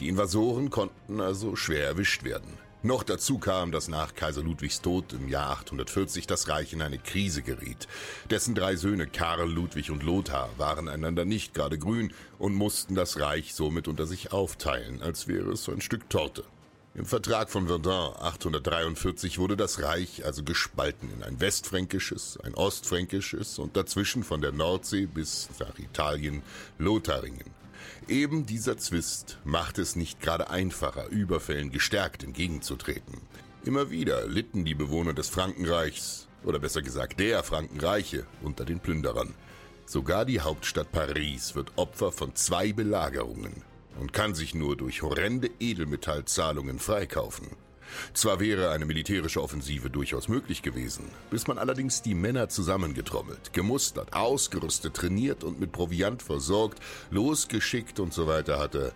Die 0.00 0.08
Invasoren 0.08 0.68
konnten 0.68 1.20
also 1.20 1.54
schwer 1.54 1.86
erwischt 1.86 2.24
werden. 2.24 2.58
Noch 2.82 3.04
dazu 3.04 3.38
kam, 3.38 3.70
dass 3.70 3.86
nach 3.86 4.16
Kaiser 4.16 4.42
Ludwigs 4.42 4.80
Tod 4.82 5.12
im 5.12 5.28
Jahr 5.28 5.50
840 5.52 6.26
das 6.26 6.48
Reich 6.48 6.72
in 6.72 6.82
eine 6.82 6.98
Krise 6.98 7.42
geriet. 7.42 7.86
Dessen 8.30 8.56
drei 8.56 8.74
Söhne 8.74 9.06
Karl, 9.06 9.48
Ludwig 9.48 9.92
und 9.92 10.02
Lothar 10.02 10.50
waren 10.58 10.88
einander 10.88 11.24
nicht 11.24 11.54
gerade 11.54 11.78
grün 11.78 12.12
und 12.40 12.56
mussten 12.56 12.96
das 12.96 13.20
Reich 13.20 13.54
somit 13.54 13.86
unter 13.86 14.06
sich 14.06 14.32
aufteilen, 14.32 15.02
als 15.02 15.28
wäre 15.28 15.52
es 15.52 15.62
so 15.62 15.70
ein 15.70 15.80
Stück 15.80 16.10
Torte. 16.10 16.42
Im 16.96 17.06
Vertrag 17.06 17.50
von 17.50 17.66
Verdun 17.66 18.14
843 18.20 19.40
wurde 19.40 19.56
das 19.56 19.82
Reich 19.82 20.24
also 20.24 20.44
gespalten 20.44 21.10
in 21.12 21.24
ein 21.24 21.40
westfränkisches, 21.40 22.38
ein 22.44 22.54
ostfränkisches 22.54 23.58
und 23.58 23.76
dazwischen 23.76 24.22
von 24.22 24.40
der 24.40 24.52
Nordsee 24.52 25.06
bis 25.06 25.48
nach 25.58 25.76
Italien 25.80 26.44
Lotharingen. 26.78 27.50
Eben 28.06 28.46
dieser 28.46 28.78
Zwist 28.78 29.38
macht 29.42 29.78
es 29.78 29.96
nicht 29.96 30.20
gerade 30.20 30.50
einfacher, 30.50 31.08
Überfällen 31.08 31.72
gestärkt 31.72 32.22
entgegenzutreten. 32.22 33.22
Immer 33.64 33.90
wieder 33.90 34.28
litten 34.28 34.64
die 34.64 34.76
Bewohner 34.76 35.14
des 35.14 35.28
Frankenreichs, 35.28 36.28
oder 36.44 36.60
besser 36.60 36.82
gesagt 36.82 37.18
der 37.18 37.42
Frankenreiche, 37.42 38.24
unter 38.40 38.64
den 38.64 38.78
Plünderern. 38.78 39.34
Sogar 39.84 40.24
die 40.24 40.40
Hauptstadt 40.40 40.92
Paris 40.92 41.56
wird 41.56 41.72
Opfer 41.74 42.12
von 42.12 42.36
zwei 42.36 42.72
Belagerungen 42.72 43.64
und 43.98 44.12
kann 44.12 44.34
sich 44.34 44.54
nur 44.54 44.76
durch 44.76 45.02
horrende 45.02 45.50
Edelmetallzahlungen 45.60 46.78
freikaufen. 46.78 47.48
Zwar 48.12 48.40
wäre 48.40 48.70
eine 48.70 48.86
militärische 48.86 49.42
Offensive 49.42 49.90
durchaus 49.90 50.28
möglich 50.28 50.62
gewesen, 50.62 51.04
bis 51.30 51.46
man 51.46 51.58
allerdings 51.58 52.02
die 52.02 52.14
Männer 52.14 52.48
zusammengetrommelt, 52.48 53.52
gemustert, 53.52 54.12
ausgerüstet, 54.14 54.94
trainiert 54.94 55.44
und 55.44 55.60
mit 55.60 55.72
Proviant 55.72 56.22
versorgt, 56.22 56.80
losgeschickt 57.10 58.00
und 58.00 58.12
so 58.12 58.26
weiter 58.26 58.58
hatte, 58.58 58.92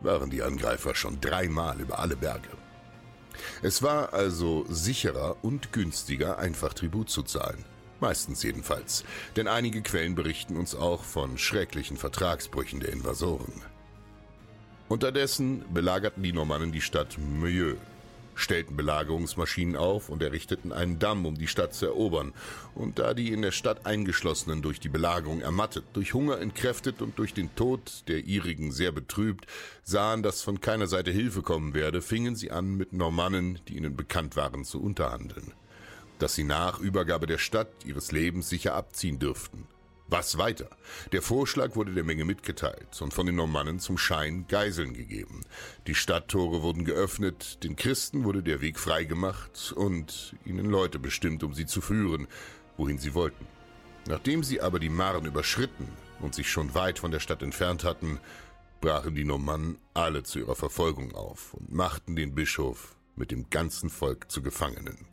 waren 0.00 0.30
die 0.30 0.42
Angreifer 0.42 0.94
schon 0.94 1.20
dreimal 1.20 1.80
über 1.80 1.98
alle 1.98 2.16
Berge. 2.16 2.48
Es 3.62 3.82
war 3.82 4.12
also 4.12 4.64
sicherer 4.68 5.36
und 5.42 5.72
günstiger, 5.72 6.38
einfach 6.38 6.74
Tribut 6.74 7.10
zu 7.10 7.22
zahlen. 7.22 7.64
Meistens 8.00 8.42
jedenfalls, 8.42 9.04
denn 9.36 9.46
einige 9.46 9.82
Quellen 9.82 10.14
berichten 10.14 10.56
uns 10.56 10.74
auch 10.74 11.04
von 11.04 11.36
schrecklichen 11.36 11.98
Vertragsbrüchen 11.98 12.80
der 12.80 12.92
Invasoren. 12.92 13.62
Unterdessen 14.90 15.62
belagerten 15.72 16.20
die 16.24 16.32
Normannen 16.32 16.72
die 16.72 16.80
Stadt 16.80 17.16
Meaux, 17.16 17.76
stellten 18.34 18.76
Belagerungsmaschinen 18.76 19.76
auf 19.76 20.08
und 20.08 20.20
errichteten 20.20 20.72
einen 20.72 20.98
Damm, 20.98 21.26
um 21.26 21.38
die 21.38 21.46
Stadt 21.46 21.74
zu 21.74 21.86
erobern. 21.86 22.32
Und 22.74 22.98
da 22.98 23.14
die 23.14 23.30
in 23.30 23.40
der 23.40 23.52
Stadt 23.52 23.86
Eingeschlossenen 23.86 24.62
durch 24.62 24.80
die 24.80 24.88
Belagerung 24.88 25.42
ermattet, 25.42 25.84
durch 25.92 26.12
Hunger 26.12 26.40
entkräftet 26.40 27.02
und 27.02 27.20
durch 27.20 27.32
den 27.32 27.54
Tod 27.54 28.02
der 28.08 28.24
ihrigen 28.24 28.72
sehr 28.72 28.90
betrübt, 28.90 29.46
sahen, 29.84 30.24
dass 30.24 30.42
von 30.42 30.60
keiner 30.60 30.88
Seite 30.88 31.12
Hilfe 31.12 31.42
kommen 31.42 31.72
werde, 31.72 32.02
fingen 32.02 32.34
sie 32.34 32.50
an, 32.50 32.74
mit 32.74 32.92
Normannen, 32.92 33.60
die 33.68 33.76
ihnen 33.76 33.94
bekannt 33.94 34.34
waren, 34.34 34.64
zu 34.64 34.82
unterhandeln. 34.82 35.52
Dass 36.18 36.34
sie 36.34 36.42
nach 36.42 36.80
Übergabe 36.80 37.28
der 37.28 37.38
Stadt 37.38 37.68
ihres 37.84 38.10
Lebens 38.10 38.48
sicher 38.48 38.74
abziehen 38.74 39.20
dürften. 39.20 39.68
Was 40.12 40.38
weiter? 40.38 40.68
Der 41.12 41.22
Vorschlag 41.22 41.76
wurde 41.76 41.94
der 41.94 42.02
Menge 42.02 42.24
mitgeteilt 42.24 43.00
und 43.00 43.14
von 43.14 43.26
den 43.26 43.36
Normannen 43.36 43.78
zum 43.78 43.96
Schein 43.96 44.44
Geiseln 44.48 44.92
gegeben. 44.92 45.42
Die 45.86 45.94
Stadttore 45.94 46.62
wurden 46.62 46.84
geöffnet, 46.84 47.62
den 47.62 47.76
Christen 47.76 48.24
wurde 48.24 48.42
der 48.42 48.60
Weg 48.60 48.80
freigemacht 48.80 49.72
und 49.72 50.34
ihnen 50.44 50.66
Leute 50.66 50.98
bestimmt, 50.98 51.44
um 51.44 51.54
sie 51.54 51.64
zu 51.64 51.80
führen, 51.80 52.26
wohin 52.76 52.98
sie 52.98 53.14
wollten. 53.14 53.46
Nachdem 54.08 54.42
sie 54.42 54.60
aber 54.60 54.80
die 54.80 54.88
Marne 54.88 55.28
überschritten 55.28 55.86
und 56.18 56.34
sich 56.34 56.50
schon 56.50 56.74
weit 56.74 56.98
von 56.98 57.12
der 57.12 57.20
Stadt 57.20 57.42
entfernt 57.44 57.84
hatten, 57.84 58.18
brachen 58.80 59.14
die 59.14 59.24
Normannen 59.24 59.78
alle 59.94 60.24
zu 60.24 60.40
ihrer 60.40 60.56
Verfolgung 60.56 61.14
auf 61.14 61.54
und 61.54 61.72
machten 61.72 62.16
den 62.16 62.34
Bischof 62.34 62.96
mit 63.14 63.30
dem 63.30 63.48
ganzen 63.48 63.90
Volk 63.90 64.28
zu 64.28 64.42
Gefangenen. 64.42 65.06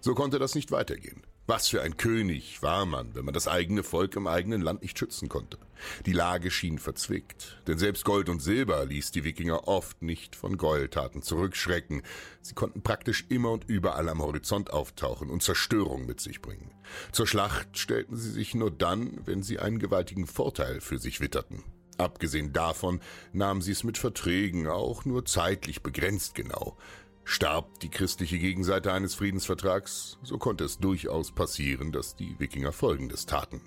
So 0.00 0.16
konnte 0.16 0.40
das 0.40 0.56
nicht 0.56 0.72
weitergehen. 0.72 1.22
Was 1.46 1.68
für 1.68 1.82
ein 1.82 1.98
König 1.98 2.62
war 2.62 2.86
man, 2.86 3.14
wenn 3.14 3.26
man 3.26 3.34
das 3.34 3.48
eigene 3.48 3.82
Volk 3.82 4.16
im 4.16 4.26
eigenen 4.26 4.62
Land 4.62 4.80
nicht 4.80 4.98
schützen 4.98 5.28
konnte. 5.28 5.58
Die 6.06 6.14
Lage 6.14 6.50
schien 6.50 6.78
verzwickt, 6.78 7.60
denn 7.66 7.76
selbst 7.76 8.06
Gold 8.06 8.30
und 8.30 8.40
Silber 8.40 8.86
ließ 8.86 9.10
die 9.10 9.24
Wikinger 9.24 9.68
oft 9.68 10.00
nicht 10.00 10.36
von 10.36 10.56
Gräueltaten 10.56 11.20
zurückschrecken. 11.20 12.02
Sie 12.40 12.54
konnten 12.54 12.80
praktisch 12.80 13.26
immer 13.28 13.50
und 13.50 13.64
überall 13.68 14.08
am 14.08 14.22
Horizont 14.22 14.72
auftauchen 14.72 15.28
und 15.28 15.42
Zerstörung 15.42 16.06
mit 16.06 16.18
sich 16.18 16.40
bringen. 16.40 16.70
Zur 17.12 17.26
Schlacht 17.26 17.78
stellten 17.78 18.16
sie 18.16 18.30
sich 18.30 18.54
nur 18.54 18.70
dann, 18.70 19.20
wenn 19.26 19.42
sie 19.42 19.58
einen 19.58 19.78
gewaltigen 19.78 20.26
Vorteil 20.26 20.80
für 20.80 20.98
sich 20.98 21.20
witterten. 21.20 21.62
Abgesehen 21.98 22.52
davon 22.52 23.00
nahmen 23.32 23.60
sie 23.60 23.72
es 23.72 23.84
mit 23.84 23.98
Verträgen 23.98 24.66
auch 24.66 25.04
nur 25.04 25.26
zeitlich 25.26 25.82
begrenzt 25.82 26.34
genau. 26.34 26.76
Starb 27.24 27.80
die 27.80 27.88
christliche 27.88 28.38
Gegenseite 28.38 28.92
eines 28.92 29.14
Friedensvertrags, 29.14 30.18
so 30.22 30.36
konnte 30.36 30.64
es 30.64 30.78
durchaus 30.78 31.32
passieren, 31.32 31.90
dass 31.90 32.16
die 32.16 32.38
Wikinger 32.38 32.72
Folgendes 32.72 33.24
taten. 33.24 33.62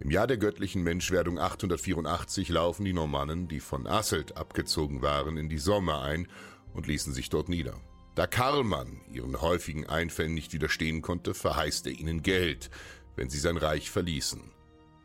Im 0.00 0.10
Jahr 0.10 0.26
der 0.26 0.38
göttlichen 0.38 0.82
Menschwerdung 0.82 1.38
884 1.38 2.48
laufen 2.48 2.84
die 2.84 2.92
Normannen, 2.92 3.48
die 3.48 3.60
von 3.60 3.86
Asselt 3.86 4.36
abgezogen 4.36 5.02
waren, 5.02 5.36
in 5.36 5.48
die 5.48 5.58
Sommer 5.58 6.02
ein 6.02 6.26
und 6.74 6.86
ließen 6.86 7.12
sich 7.12 7.28
dort 7.28 7.48
nieder. 7.48 7.78
Da 8.14 8.26
Karlmann 8.26 9.00
ihren 9.12 9.40
häufigen 9.40 9.86
Einfällen 9.86 10.34
nicht 10.34 10.52
widerstehen 10.52 11.02
konnte, 11.02 11.32
verheißt 11.32 11.86
er 11.86 11.92
ihnen 11.92 12.22
Geld, 12.22 12.70
wenn 13.14 13.30
sie 13.30 13.38
sein 13.38 13.56
Reich 13.56 13.90
verließen. 13.90 14.40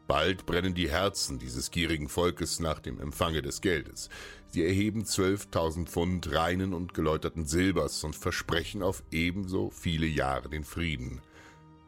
Bald 0.07 0.45
brennen 0.45 0.75
die 0.75 0.89
Herzen 0.89 1.39
dieses 1.39 1.71
gierigen 1.71 2.09
Volkes 2.09 2.59
nach 2.59 2.79
dem 2.79 2.99
Empfange 2.99 3.41
des 3.41 3.61
Geldes. 3.61 4.09
Sie 4.47 4.63
erheben 4.63 5.03
12.000 5.03 5.87
Pfund 5.87 6.31
reinen 6.31 6.73
und 6.73 6.93
geläuterten 6.93 7.45
Silbers 7.45 8.03
und 8.03 8.15
versprechen 8.15 8.83
auf 8.83 9.03
ebenso 9.11 9.71
viele 9.71 10.05
Jahre 10.05 10.49
den 10.49 10.63
Frieden. 10.63 11.21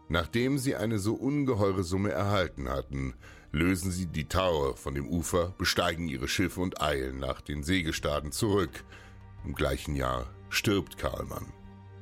Nachdem 0.10 0.58
sie 0.58 0.76
eine 0.76 1.00
so 1.00 1.14
ungeheure 1.14 1.84
Summe 1.84 2.12
erhalten 2.12 2.70
hatten, 2.70 3.14
lösen 3.52 3.92
sie 3.92 4.08
die 4.08 4.28
Tower 4.28 4.76
von 4.76 4.96
dem 4.96 5.08
Ufer, 5.08 5.54
besteigen 5.58 6.08
ihre 6.08 6.28
Schiffe 6.28 6.62
und 6.62 6.82
eilen 6.82 7.20
nach 7.20 7.42
den 7.42 7.64
Seegestaden 7.64 8.32
zurück. 8.32 8.84
Im 9.46 9.54
gleichen 9.54 9.96
Jahr 9.96 10.28
stirbt 10.50 10.98
Karlmann. 10.98 11.57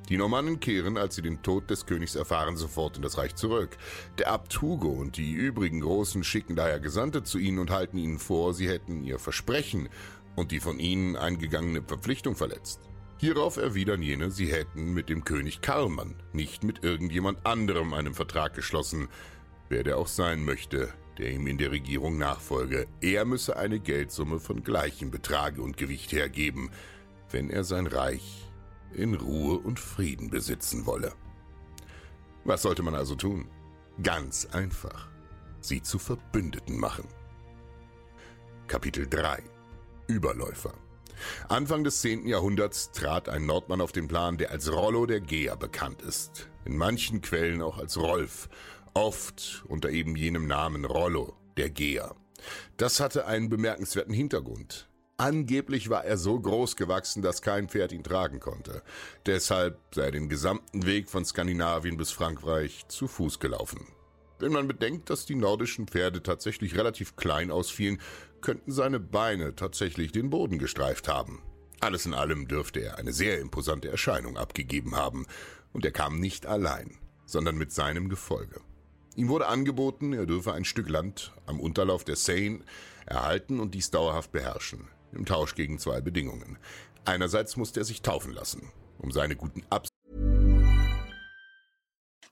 Die 0.09 0.17
Normannen 0.17 0.59
kehren, 0.59 0.97
als 0.97 1.15
sie 1.15 1.23
den 1.23 1.41
Tod 1.41 1.69
des 1.71 1.87
Königs 1.87 2.15
erfahren, 2.15 2.57
sofort 2.57 2.97
in 2.97 3.01
das 3.01 3.17
Reich 3.17 3.33
zurück. 3.35 3.75
Der 4.19 4.31
Abt 4.31 4.61
Hugo 4.61 4.89
und 4.89 5.17
die 5.17 5.31
übrigen 5.31 5.81
Großen 5.81 6.23
schicken 6.23 6.55
daher 6.55 6.79
Gesandte 6.79 7.23
zu 7.23 7.39
ihnen 7.39 7.57
und 7.57 7.71
halten 7.71 7.97
ihnen 7.97 8.19
vor, 8.19 8.53
sie 8.53 8.69
hätten 8.69 9.03
ihr 9.03 9.17
Versprechen 9.17 9.89
und 10.35 10.51
die 10.51 10.59
von 10.59 10.79
ihnen 10.79 11.15
eingegangene 11.15 11.81
Verpflichtung 11.81 12.35
verletzt. 12.35 12.81
Hierauf 13.17 13.57
erwidern 13.57 14.03
jene, 14.03 14.29
sie 14.29 14.51
hätten 14.51 14.93
mit 14.93 15.09
dem 15.09 15.23
König 15.23 15.61
Karlmann, 15.61 16.15
nicht 16.33 16.63
mit 16.63 16.83
irgendjemand 16.83 17.43
anderem 17.45 17.93
einen 17.93 18.13
Vertrag 18.13 18.53
geschlossen, 18.53 19.07
wer 19.69 19.83
der 19.83 19.97
auch 19.97 20.07
sein 20.07 20.45
möchte, 20.45 20.93
der 21.17 21.31
ihm 21.31 21.47
in 21.47 21.57
der 21.57 21.71
Regierung 21.71 22.17
nachfolge. 22.19 22.85
Er 23.01 23.25
müsse 23.25 23.57
eine 23.57 23.79
Geldsumme 23.79 24.39
von 24.39 24.63
gleichem 24.63 25.09
Betrage 25.09 25.61
und 25.61 25.77
Gewicht 25.77 26.11
hergeben, 26.11 26.69
wenn 27.31 27.49
er 27.49 27.63
sein 27.63 27.87
Reich 27.87 28.45
in 28.95 29.13
Ruhe 29.15 29.59
und 29.59 29.79
Frieden 29.79 30.29
besitzen 30.29 30.85
wolle. 30.85 31.13
Was 32.43 32.61
sollte 32.61 32.83
man 32.83 32.95
also 32.95 33.15
tun? 33.15 33.47
Ganz 34.01 34.47
einfach. 34.51 35.09
Sie 35.59 35.81
zu 35.81 35.99
Verbündeten 35.99 36.77
machen. 36.79 37.07
Kapitel 38.67 39.07
3 39.07 39.43
Überläufer 40.07 40.73
Anfang 41.47 41.83
des 41.83 42.01
10. 42.01 42.27
Jahrhunderts 42.27 42.91
trat 42.91 43.29
ein 43.29 43.45
Nordmann 43.45 43.81
auf 43.81 43.91
den 43.91 44.07
Plan, 44.07 44.37
der 44.37 44.51
als 44.51 44.71
Rollo 44.71 45.05
der 45.05 45.21
Geer 45.21 45.55
bekannt 45.55 46.01
ist. 46.01 46.49
In 46.65 46.77
manchen 46.77 47.21
Quellen 47.21 47.61
auch 47.61 47.77
als 47.77 47.97
Rolf, 47.97 48.49
oft 48.93 49.63
unter 49.67 49.89
eben 49.89 50.15
jenem 50.15 50.47
Namen 50.47 50.85
Rollo 50.85 51.35
der 51.57 51.69
Geer. 51.69 52.15
Das 52.77 52.99
hatte 52.99 53.25
einen 53.25 53.49
bemerkenswerten 53.49 54.13
Hintergrund. 54.13 54.89
Angeblich 55.17 55.89
war 55.89 56.03
er 56.03 56.17
so 56.17 56.37
groß 56.37 56.75
gewachsen, 56.75 57.21
dass 57.21 57.41
kein 57.41 57.69
Pferd 57.69 57.93
ihn 57.93 58.03
tragen 58.03 58.41
konnte. 58.41 58.83
Deshalb 59.25 59.79
sei 59.93 60.05
er 60.05 60.11
den 60.11 60.27
gesamten 60.27 60.85
Weg 60.85 61.09
von 61.09 61.23
Skandinavien 61.23 61.95
bis 61.95 62.11
Frankreich 62.11 62.85
zu 62.89 63.07
Fuß 63.07 63.39
gelaufen. 63.39 63.87
Wenn 64.39 64.51
man 64.51 64.67
bedenkt, 64.67 65.09
dass 65.09 65.25
die 65.25 65.35
nordischen 65.35 65.87
Pferde 65.87 66.21
tatsächlich 66.21 66.75
relativ 66.75 67.15
klein 67.15 67.49
ausfielen, 67.49 68.01
könnten 68.41 68.73
seine 68.73 68.99
Beine 68.99 69.55
tatsächlich 69.55 70.11
den 70.11 70.29
Boden 70.29 70.59
gestreift 70.59 71.07
haben. 71.07 71.41
Alles 71.79 72.05
in 72.05 72.13
allem 72.13 72.49
dürfte 72.49 72.81
er 72.81 72.97
eine 72.97 73.13
sehr 73.13 73.39
imposante 73.39 73.89
Erscheinung 73.89 74.37
abgegeben 74.37 74.95
haben, 74.97 75.27
und 75.71 75.85
er 75.85 75.91
kam 75.91 76.19
nicht 76.19 76.45
allein, 76.45 76.97
sondern 77.25 77.57
mit 77.57 77.71
seinem 77.71 78.09
Gefolge. 78.09 78.59
Ihm 79.15 79.29
wurde 79.29 79.47
angeboten, 79.47 80.11
er 80.11 80.25
dürfe 80.25 80.51
ein 80.51 80.65
Stück 80.65 80.89
Land 80.89 81.33
am 81.45 81.61
Unterlauf 81.61 82.03
der 82.03 82.17
Seine 82.17 82.59
erhalten 83.05 83.61
und 83.61 83.75
dies 83.75 83.91
dauerhaft 83.91 84.33
beherrschen 84.33 84.89
im 85.15 85.25
Tausch 85.25 85.55
gegen 85.55 85.79
zwei 85.79 86.01
Bedingungen. 86.01 86.57
Einerseits 87.05 87.57
musste 87.57 87.81
er 87.81 87.85
sich 87.85 88.01
taufen 88.01 88.33
lassen, 88.33 88.71
um 88.99 89.11
seine 89.11 89.35
guten 89.35 89.63
Absichten 89.69 89.95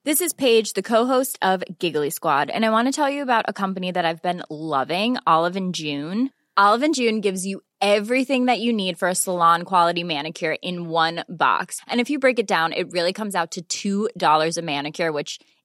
This 0.06 0.20
is 0.20 0.34
Paige, 0.34 0.74
the 0.74 0.82
co-host 0.82 1.40
of 1.42 1.64
Giggly 1.80 2.10
Squad, 2.10 2.50
and 2.50 2.66
I 2.66 2.72
want 2.72 2.90
to 2.90 2.92
tell 2.92 3.10
you 3.10 3.22
about 3.22 3.46
a 3.48 3.54
company 3.54 3.90
that 3.90 4.04
I've 4.04 4.22
been 4.22 4.44
loving, 4.50 5.16
Olive 5.26 5.56
and 5.56 5.74
June. 5.74 6.30
Olive 6.58 6.84
and 6.84 6.94
June 6.94 7.22
gives 7.22 7.46
you 7.46 7.62
everything 7.80 8.48
that 8.48 8.60
you 8.60 8.74
need 8.74 9.00
for 9.00 9.08
a 9.08 9.16
salon 9.16 9.64
quality 9.64 10.04
manicure 10.04 10.58
in 10.62 10.90
one 10.90 11.24
box. 11.30 11.80
And 11.88 12.02
if 12.02 12.10
you 12.10 12.20
break 12.20 12.38
it 12.38 12.46
down, 12.46 12.74
it 12.74 12.92
really 12.92 13.14
comes 13.14 13.34
out 13.34 13.56
to 13.70 14.10
$2 14.18 14.58
a 14.58 14.62
manicure, 14.62 15.14
which 15.14 15.40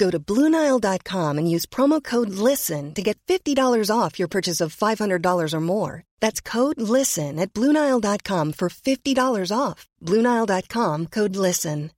Go 0.00 0.10
to 0.10 0.18
BlueNile.com 0.18 1.36
and 1.38 1.50
use 1.54 1.66
promo 1.66 2.02
code 2.02 2.30
LISTEN 2.30 2.94
to 2.94 3.02
get 3.02 3.18
$50 3.28 3.54
off 3.94 4.18
your 4.18 4.28
purchase 4.28 4.64
of 4.64 4.74
$500 4.74 5.52
or 5.52 5.60
more. 5.60 6.04
That's 6.20 6.40
code 6.40 6.80
LISTEN 6.80 7.38
at 7.38 7.52
BlueNile.com 7.52 8.54
for 8.54 8.70
$50 8.70 9.52
off. 9.56 9.86
BlueNile.com 10.02 11.06
code 11.06 11.36
LISTEN. 11.36 11.90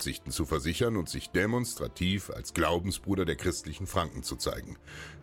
Sichten 0.00 0.30
zu 0.30 0.44
versichern 0.44 0.96
und 0.96 1.08
sich 1.08 1.30
demonstrativ 1.30 2.30
als 2.30 2.52
Glaubensbruder 2.52 3.24
der 3.24 3.36
christlichen 3.36 3.86
Franken 3.86 4.22
zu 4.22 4.36
zeigen. 4.36 4.76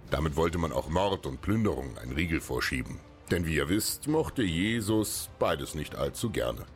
Damit 0.09 0.35
wollte 0.35 0.57
man 0.57 0.73
auch 0.73 0.89
Mord 0.89 1.27
und 1.27 1.41
Plünderung 1.41 1.97
einen 1.99 2.11
Riegel 2.11 2.41
vorschieben. 2.41 2.99
Denn 3.33 3.47
wie 3.47 3.55
ihr 3.55 3.67
wisst, 3.67 4.07
mochte 4.07 4.43
Jesus 4.43 5.31
beides 5.39 5.73
nicht 5.73 5.95
allzu 5.95 6.29
gerne. 6.29 6.67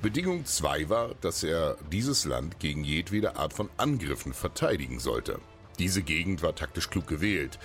Bedingung 0.00 0.46
2 0.46 0.88
war, 0.88 1.14
dass 1.20 1.42
er 1.42 1.76
dieses 1.92 2.24
Land 2.24 2.58
gegen 2.60 2.82
jedwede 2.82 3.36
Art 3.36 3.52
von 3.52 3.68
Angriffen 3.76 4.32
verteidigen 4.32 5.00
sollte. 5.00 5.38
Diese 5.78 6.00
Gegend 6.00 6.42
war 6.42 6.54
taktisch 6.54 6.88
klug 6.88 7.08
gewählt, 7.08 7.58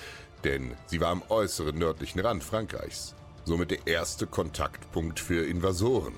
denn 0.44 0.76
sie 0.88 1.00
war 1.00 1.12
am 1.12 1.24
äußeren 1.30 1.78
nördlichen 1.78 2.20
Rand 2.20 2.44
Frankreichs. 2.44 3.16
Somit 3.46 3.72
der 3.72 3.88
erste 3.88 4.28
Kontaktpunkt 4.28 5.22
für 5.22 5.48
Invasoren. 5.48 6.16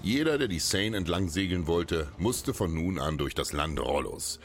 Jeder, 0.00 0.38
der 0.38 0.46
die 0.46 0.60
Seine 0.60 0.96
entlang 0.96 1.28
segeln 1.28 1.66
wollte, 1.66 2.06
musste 2.18 2.54
von 2.54 2.72
nun 2.72 3.00
an 3.00 3.18
durch 3.18 3.34
das 3.34 3.52
Land 3.52 3.80
Rollos, 3.80 4.38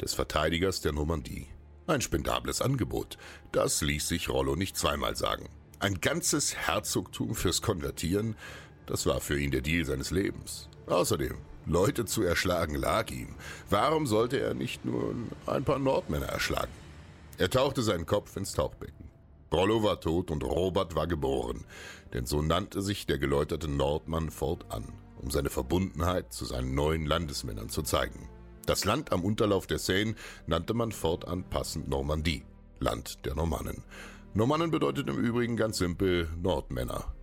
des 0.00 0.14
Verteidigers 0.14 0.80
der 0.80 0.92
Normandie. 0.92 1.46
Ein 1.86 2.00
spendables 2.00 2.62
Angebot. 2.62 3.18
Das 3.52 3.82
ließ 3.82 4.08
sich 4.08 4.30
Rollo 4.30 4.56
nicht 4.56 4.78
zweimal 4.78 5.14
sagen. 5.14 5.50
Ein 5.84 6.00
ganzes 6.00 6.56
Herzogtum 6.56 7.34
fürs 7.34 7.60
Konvertieren, 7.60 8.36
das 8.86 9.04
war 9.04 9.20
für 9.20 9.38
ihn 9.38 9.50
der 9.50 9.60
Deal 9.60 9.84
seines 9.84 10.10
Lebens. 10.10 10.70
Außerdem, 10.86 11.36
Leute 11.66 12.06
zu 12.06 12.22
erschlagen 12.22 12.74
lag 12.74 13.10
ihm. 13.10 13.34
Warum 13.68 14.06
sollte 14.06 14.40
er 14.40 14.54
nicht 14.54 14.86
nur 14.86 15.14
ein 15.44 15.62
paar 15.62 15.78
Nordmänner 15.78 16.24
erschlagen? 16.24 16.72
Er 17.36 17.50
tauchte 17.50 17.82
seinen 17.82 18.06
Kopf 18.06 18.34
ins 18.38 18.54
Tauchbecken. 18.54 19.10
Rollo 19.52 19.82
war 19.82 20.00
tot 20.00 20.30
und 20.30 20.42
Robert 20.42 20.94
war 20.94 21.06
geboren, 21.06 21.66
denn 22.14 22.24
so 22.24 22.40
nannte 22.40 22.80
sich 22.80 23.04
der 23.04 23.18
geläuterte 23.18 23.68
Nordmann 23.68 24.30
fortan, 24.30 24.90
um 25.20 25.30
seine 25.30 25.50
Verbundenheit 25.50 26.32
zu 26.32 26.46
seinen 26.46 26.74
neuen 26.74 27.04
Landesmännern 27.04 27.68
zu 27.68 27.82
zeigen. 27.82 28.30
Das 28.64 28.86
Land 28.86 29.12
am 29.12 29.22
Unterlauf 29.22 29.66
der 29.66 29.78
Seine 29.78 30.14
nannte 30.46 30.72
man 30.72 30.92
fortan 30.92 31.44
passend 31.44 31.88
Normandie, 31.88 32.42
Land 32.80 33.26
der 33.26 33.34
Normannen. 33.34 33.84
Normannen 34.36 34.72
bedeutet 34.72 35.08
im 35.08 35.16
Übrigen 35.16 35.56
ganz 35.56 35.78
simpel 35.78 36.28
Nordmänner. 36.42 37.14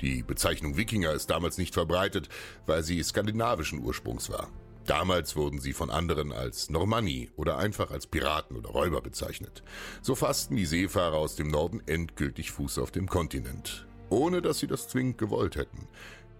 Die 0.00 0.22
Bezeichnung 0.22 0.78
Wikinger 0.78 1.12
ist 1.12 1.28
damals 1.28 1.58
nicht 1.58 1.74
verbreitet, 1.74 2.30
weil 2.64 2.82
sie 2.82 3.02
skandinavischen 3.02 3.82
Ursprungs 3.84 4.30
war. 4.30 4.48
Damals 4.86 5.36
wurden 5.36 5.60
sie 5.60 5.74
von 5.74 5.90
anderen 5.90 6.32
als 6.32 6.70
Normanni 6.70 7.30
oder 7.36 7.58
einfach 7.58 7.90
als 7.90 8.06
Piraten 8.06 8.56
oder 8.56 8.70
Räuber 8.70 9.02
bezeichnet. 9.02 9.62
So 10.00 10.14
fassten 10.14 10.56
die 10.56 10.64
Seefahrer 10.64 11.18
aus 11.18 11.36
dem 11.36 11.48
Norden 11.48 11.82
endgültig 11.84 12.50
Fuß 12.50 12.78
auf 12.78 12.90
dem 12.90 13.08
Kontinent, 13.08 13.86
ohne 14.08 14.40
dass 14.40 14.58
sie 14.58 14.66
das 14.66 14.88
zwingend 14.88 15.18
gewollt 15.18 15.56
hätten. 15.56 15.86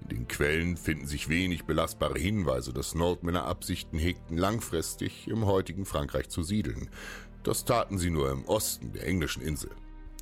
In 0.00 0.08
den 0.08 0.28
Quellen 0.28 0.78
finden 0.78 1.06
sich 1.06 1.28
wenig 1.28 1.64
belastbare 1.64 2.18
Hinweise, 2.18 2.72
dass 2.72 2.94
Nordmänner 2.94 3.44
Absichten 3.44 3.98
hegten, 3.98 4.38
langfristig 4.38 5.28
im 5.28 5.44
heutigen 5.44 5.84
Frankreich 5.84 6.30
zu 6.30 6.42
siedeln. 6.42 6.88
Das 7.42 7.66
taten 7.66 7.98
sie 7.98 8.10
nur 8.10 8.30
im 8.30 8.46
Osten 8.46 8.94
der 8.94 9.06
englischen 9.06 9.42
Insel. 9.42 9.70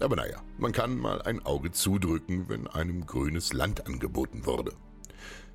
Aber 0.02 0.16
naja, 0.16 0.42
man 0.58 0.72
kann 0.72 0.98
mal 0.98 1.22
ein 1.22 1.44
Auge 1.46 1.70
zudrücken, 1.70 2.48
wenn 2.48 2.66
einem 2.66 3.06
grünes 3.06 3.52
Land 3.52 3.86
angeboten 3.86 4.46
wurde. 4.46 4.72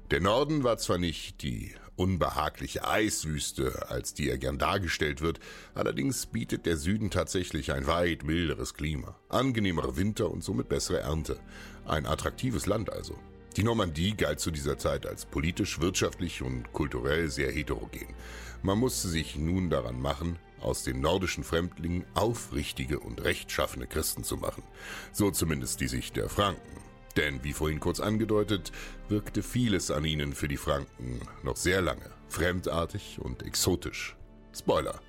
Der 0.10 0.22
Norden 0.22 0.64
war 0.64 0.78
zwar 0.78 0.98
nicht 0.98 1.42
die 1.42 1.74
unbehagliche 1.98 2.88
Eiswüste, 2.88 3.90
als 3.90 4.14
die 4.14 4.30
er 4.30 4.38
gern 4.38 4.58
dargestellt 4.58 5.20
wird, 5.20 5.40
allerdings 5.74 6.28
bietet 6.28 6.66
der 6.66 6.78
Süden 6.78 7.10
tatsächlich 7.10 7.74
ein 7.74 7.88
weit 7.88 8.24
milderes 8.24 8.74
Klima, 8.74 9.20
angenehmere 9.28 9.98
Winter 9.98 10.32
und 10.32 10.44
somit 10.44 10.70
bessere 10.70 11.00
Ernte. 11.00 11.40
Ein 11.86 12.06
attraktives 12.06 12.68
Land 12.68 12.90
also. 12.90 13.18
Die 13.58 13.64
Normandie 13.64 14.16
galt 14.16 14.40
zu 14.40 14.52
dieser 14.52 14.78
Zeit 14.78 15.06
als 15.06 15.26
politisch, 15.26 15.82
wirtschaftlich 15.82 16.42
und 16.42 16.72
kulturell 16.72 17.30
sehr 17.30 17.52
heterogen. 17.52 18.14
Man 18.62 18.78
musste 18.78 19.10
sich 19.10 19.36
nun 19.36 19.70
daran 19.70 20.00
machen, 20.00 20.38
aus 20.62 20.84
den 20.84 21.02
nordischen 21.02 21.43
Fremdlingen 21.43 22.06
aufrichtige 22.13 23.00
und 23.00 23.24
rechtschaffene 23.24 23.88
Christen 23.88 24.24
zu 24.24 24.38
machen. 24.38 24.63
So 25.12 25.32
zumindest 25.32 25.80
die 25.82 25.88
Sicht 25.88 26.15
der 26.15 26.30
Franken. 26.30 26.82
Denn, 27.15 27.43
wie 27.43 27.54
vorhin 27.54 27.80
kurz 27.80 28.00
angedeutet, 28.00 28.72
wirkte 29.10 29.41
vieles 29.41 29.89
an 29.89 30.06
ihnen 30.06 30.34
für 30.34 30.48
die 30.48 30.58
Franken 30.58 31.22
noch 31.43 31.58
sehr 31.58 31.82
lange 31.82 32.17
fremdartig 32.30 33.20
und 33.22 33.43
exotisch. 33.43 34.15
Spoiler. 34.56 35.00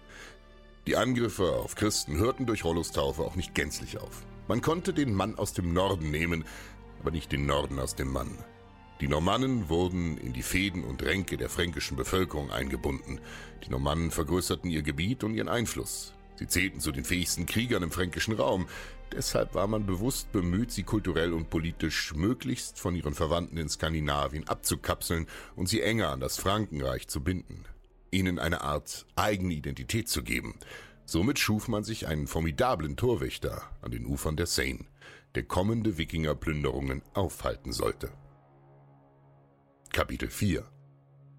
Die 0.87 0.97
Angriffe 0.97 1.53
auf 1.53 1.75
Christen 1.75 2.17
hörten 2.17 2.47
durch 2.47 2.65
Rollos 2.65 2.93
Taufe 2.93 3.23
auch 3.23 3.37
nicht 3.37 3.55
gänzlich 3.55 3.99
auf. 3.99 4.23
Man 4.47 4.63
konnte 4.63 4.95
den 4.95 5.13
Mann 5.13 5.37
aus 5.37 5.53
dem 5.53 5.73
Norden 5.73 6.11
nehmen, 6.11 6.45
aber 7.01 7.11
nicht 7.11 7.31
den 7.33 7.47
Norden 7.47 7.79
aus 7.79 7.95
dem 7.95 8.11
Mann. 8.11 8.39
Die 9.01 9.07
Normannen 9.07 9.69
wurden 9.69 10.19
in 10.19 10.33
die 10.33 10.43
Fäden 10.43 10.83
und 10.83 11.05
Ränke 11.05 11.37
der 11.37 11.49
fränkischen 11.49 11.97
Bevölkerung 11.97 12.51
eingebunden. 12.51 13.21
Die 13.65 13.71
Normannen 13.71 14.11
vergrößerten 14.11 14.69
ihr 14.71 14.83
Gebiet 14.83 15.23
und 15.23 15.35
ihren 15.35 15.49
Einfluss. 15.49 16.15
Sie 16.35 16.49
zählten 16.49 16.81
zu 16.81 16.91
den 16.91 17.05
fähigsten 17.05 17.47
Kriegern 17.47 17.85
im 17.85 17.93
fränkischen 17.93 18.35
Raum. 18.35 18.67
Deshalb 19.13 19.55
war 19.55 19.69
man 19.69 19.87
bewusst 19.87 20.33
bemüht, 20.33 20.73
sie 20.73 20.83
kulturell 20.83 21.33
und 21.33 21.49
politisch 21.49 22.13
möglichst 22.15 22.79
von 22.81 22.97
ihren 22.97 23.15
Verwandten 23.15 23.57
in 23.57 23.69
Skandinavien 23.69 24.49
abzukapseln 24.49 25.27
und 25.55 25.69
sie 25.69 25.81
enger 25.81 26.09
an 26.11 26.21
das 26.21 26.37
Frankenreich 26.37 27.07
zu 27.07 27.23
binden. 27.23 27.65
Ihnen 28.11 28.39
eine 28.39 28.63
Art 28.63 29.07
eigene 29.15 29.55
Identität 29.55 30.09
zu 30.09 30.25
geben. 30.25 30.59
Somit 31.05 31.39
schuf 31.39 31.69
man 31.69 31.85
sich 31.85 32.09
einen 32.09 32.27
formidablen 32.27 32.97
Torwächter 32.97 33.63
an 33.81 33.93
den 33.93 34.07
Ufern 34.07 34.37
der 34.37 34.47
Seine, 34.47 34.85
der 35.35 35.45
kommende 35.45 35.99
Wikingerplünderungen 35.99 37.03
aufhalten 37.15 37.73
sollte. 37.73 38.11
Kapitel 39.99 40.31
4 40.31 40.65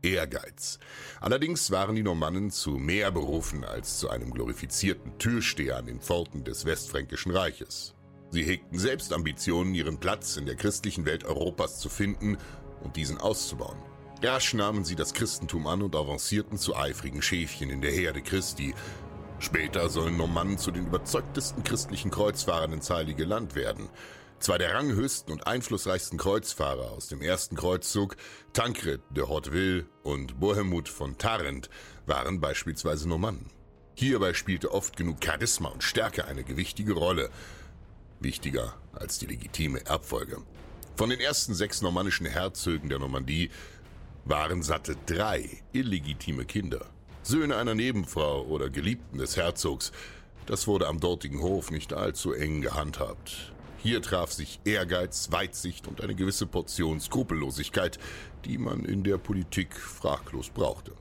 Ehrgeiz. 0.01 0.79
Allerdings 1.21 1.71
waren 1.71 1.95
die 1.95 2.03
Normannen 2.03 2.51
zu 2.51 2.71
mehr 2.71 3.09
berufen 3.09 3.63
als 3.63 3.99
zu 3.99 4.09
einem 4.09 4.31
glorifizierten 4.31 5.17
Türsteher 5.17 5.77
an 5.77 5.85
den 5.85 6.01
Pforten 6.01 6.43
des 6.43 6.65
Westfränkischen 6.65 7.31
Reiches. 7.31 7.95
Sie 8.31 8.43
hegten 8.43 8.77
selbst 8.77 9.13
Ambitionen, 9.13 9.73
ihren 9.75 9.97
Platz 10.01 10.35
in 10.35 10.45
der 10.45 10.57
christlichen 10.57 11.05
Welt 11.05 11.23
Europas 11.23 11.79
zu 11.79 11.87
finden 11.87 12.37
und 12.83 12.97
diesen 12.97 13.17
auszubauen. 13.17 13.79
Rasch 14.21 14.53
nahmen 14.53 14.83
sie 14.83 14.97
das 14.97 15.13
Christentum 15.13 15.65
an 15.65 15.81
und 15.81 15.95
avancierten 15.95 16.57
zu 16.57 16.75
eifrigen 16.75 17.21
Schäfchen 17.21 17.69
in 17.69 17.79
der 17.79 17.91
Herde 17.91 18.21
Christi. 18.21 18.75
Später 19.39 19.87
sollen 19.87 20.17
Normannen 20.17 20.57
zu 20.57 20.71
den 20.71 20.87
überzeugtesten 20.87 21.63
christlichen 21.63 22.11
Kreuzfahrern 22.11 22.73
ins 22.73 22.89
Heilige 22.89 23.23
Land 23.23 23.55
werden. 23.55 23.87
Zwei 24.39 24.57
der 24.57 24.73
ranghöchsten 24.73 25.33
und 25.33 25.47
einflussreichsten 25.47 26.17
Kreuzfahrer 26.17 26.91
aus 26.91 27.07
dem 27.07 27.21
ersten 27.21 27.57
Kreuzzug, 27.57 28.15
Tancred 28.53 29.01
de 29.09 29.27
Hauteville 29.27 29.85
und 30.03 30.39
Bohemund 30.39 30.87
von 30.87 31.17
Tarent, 31.17 31.69
waren 32.05 32.39
beispielsweise 32.39 33.09
Normannen. 33.09 33.47
Hierbei 33.95 34.33
spielte 34.33 34.71
oft 34.71 34.95
genug 34.95 35.17
Charisma 35.21 35.67
und 35.67 35.83
Stärke 35.83 36.23
eine 36.23 36.45
gewichtige 36.45 36.93
Rolle, 36.93 37.29
wichtiger 38.21 38.75
als 38.93 39.19
die 39.19 39.25
legitime 39.25 39.85
Erbfolge. 39.85 40.37
Von 40.95 41.09
den 41.09 41.19
ersten 41.19 41.53
sechs 41.53 41.81
normannischen 41.81 42.25
Herzögen 42.25 42.87
der 42.87 42.99
Normandie 42.99 43.49
waren 44.23 44.63
satte 44.63 44.95
drei 45.05 45.61
illegitime 45.73 46.45
Kinder. 46.45 46.85
Söhne 47.23 47.57
einer 47.57 47.75
Nebenfrau 47.75 48.43
oder 48.43 48.69
Geliebten 48.69 49.17
des 49.17 49.35
Herzogs. 49.35 49.91
Das 50.45 50.65
wurde 50.65 50.87
am 50.87 51.01
dortigen 51.01 51.41
Hof 51.41 51.71
nicht 51.71 51.91
allzu 51.91 52.31
eng 52.31 52.61
gehandhabt. 52.61 53.53
Hier 53.81 54.01
traf 54.01 54.33
sich 54.33 54.59
Ehrgeiz, 54.65 55.31
Weitsicht 55.31 55.87
und 55.87 56.01
eine 56.01 56.13
gewisse 56.13 56.45
Portion 56.45 56.99
Skrupellosigkeit, 56.99 57.97
die 58.43 58.57
man 58.57 58.83
in 58.83 59.03
der 59.03 59.17
Politik 59.17 59.73
fraglos 59.73 60.49
brauchte. 60.49 60.91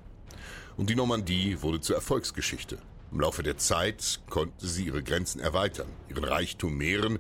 Und 0.77 0.89
die 0.89 0.95
Normandie 0.95 1.61
wurde 1.61 1.81
zur 1.81 1.97
Erfolgsgeschichte. 1.97 2.79
Im 3.11 3.21
Laufe 3.21 3.43
der 3.43 3.57
Zeit 3.57 4.21
konnte 4.31 4.65
sie 4.65 4.87
ihre 4.87 5.03
Grenzen 5.03 5.41
erweitern, 5.41 5.89
ihren 6.09 6.23
Reichtum 6.23 6.77
mehren 6.77 7.19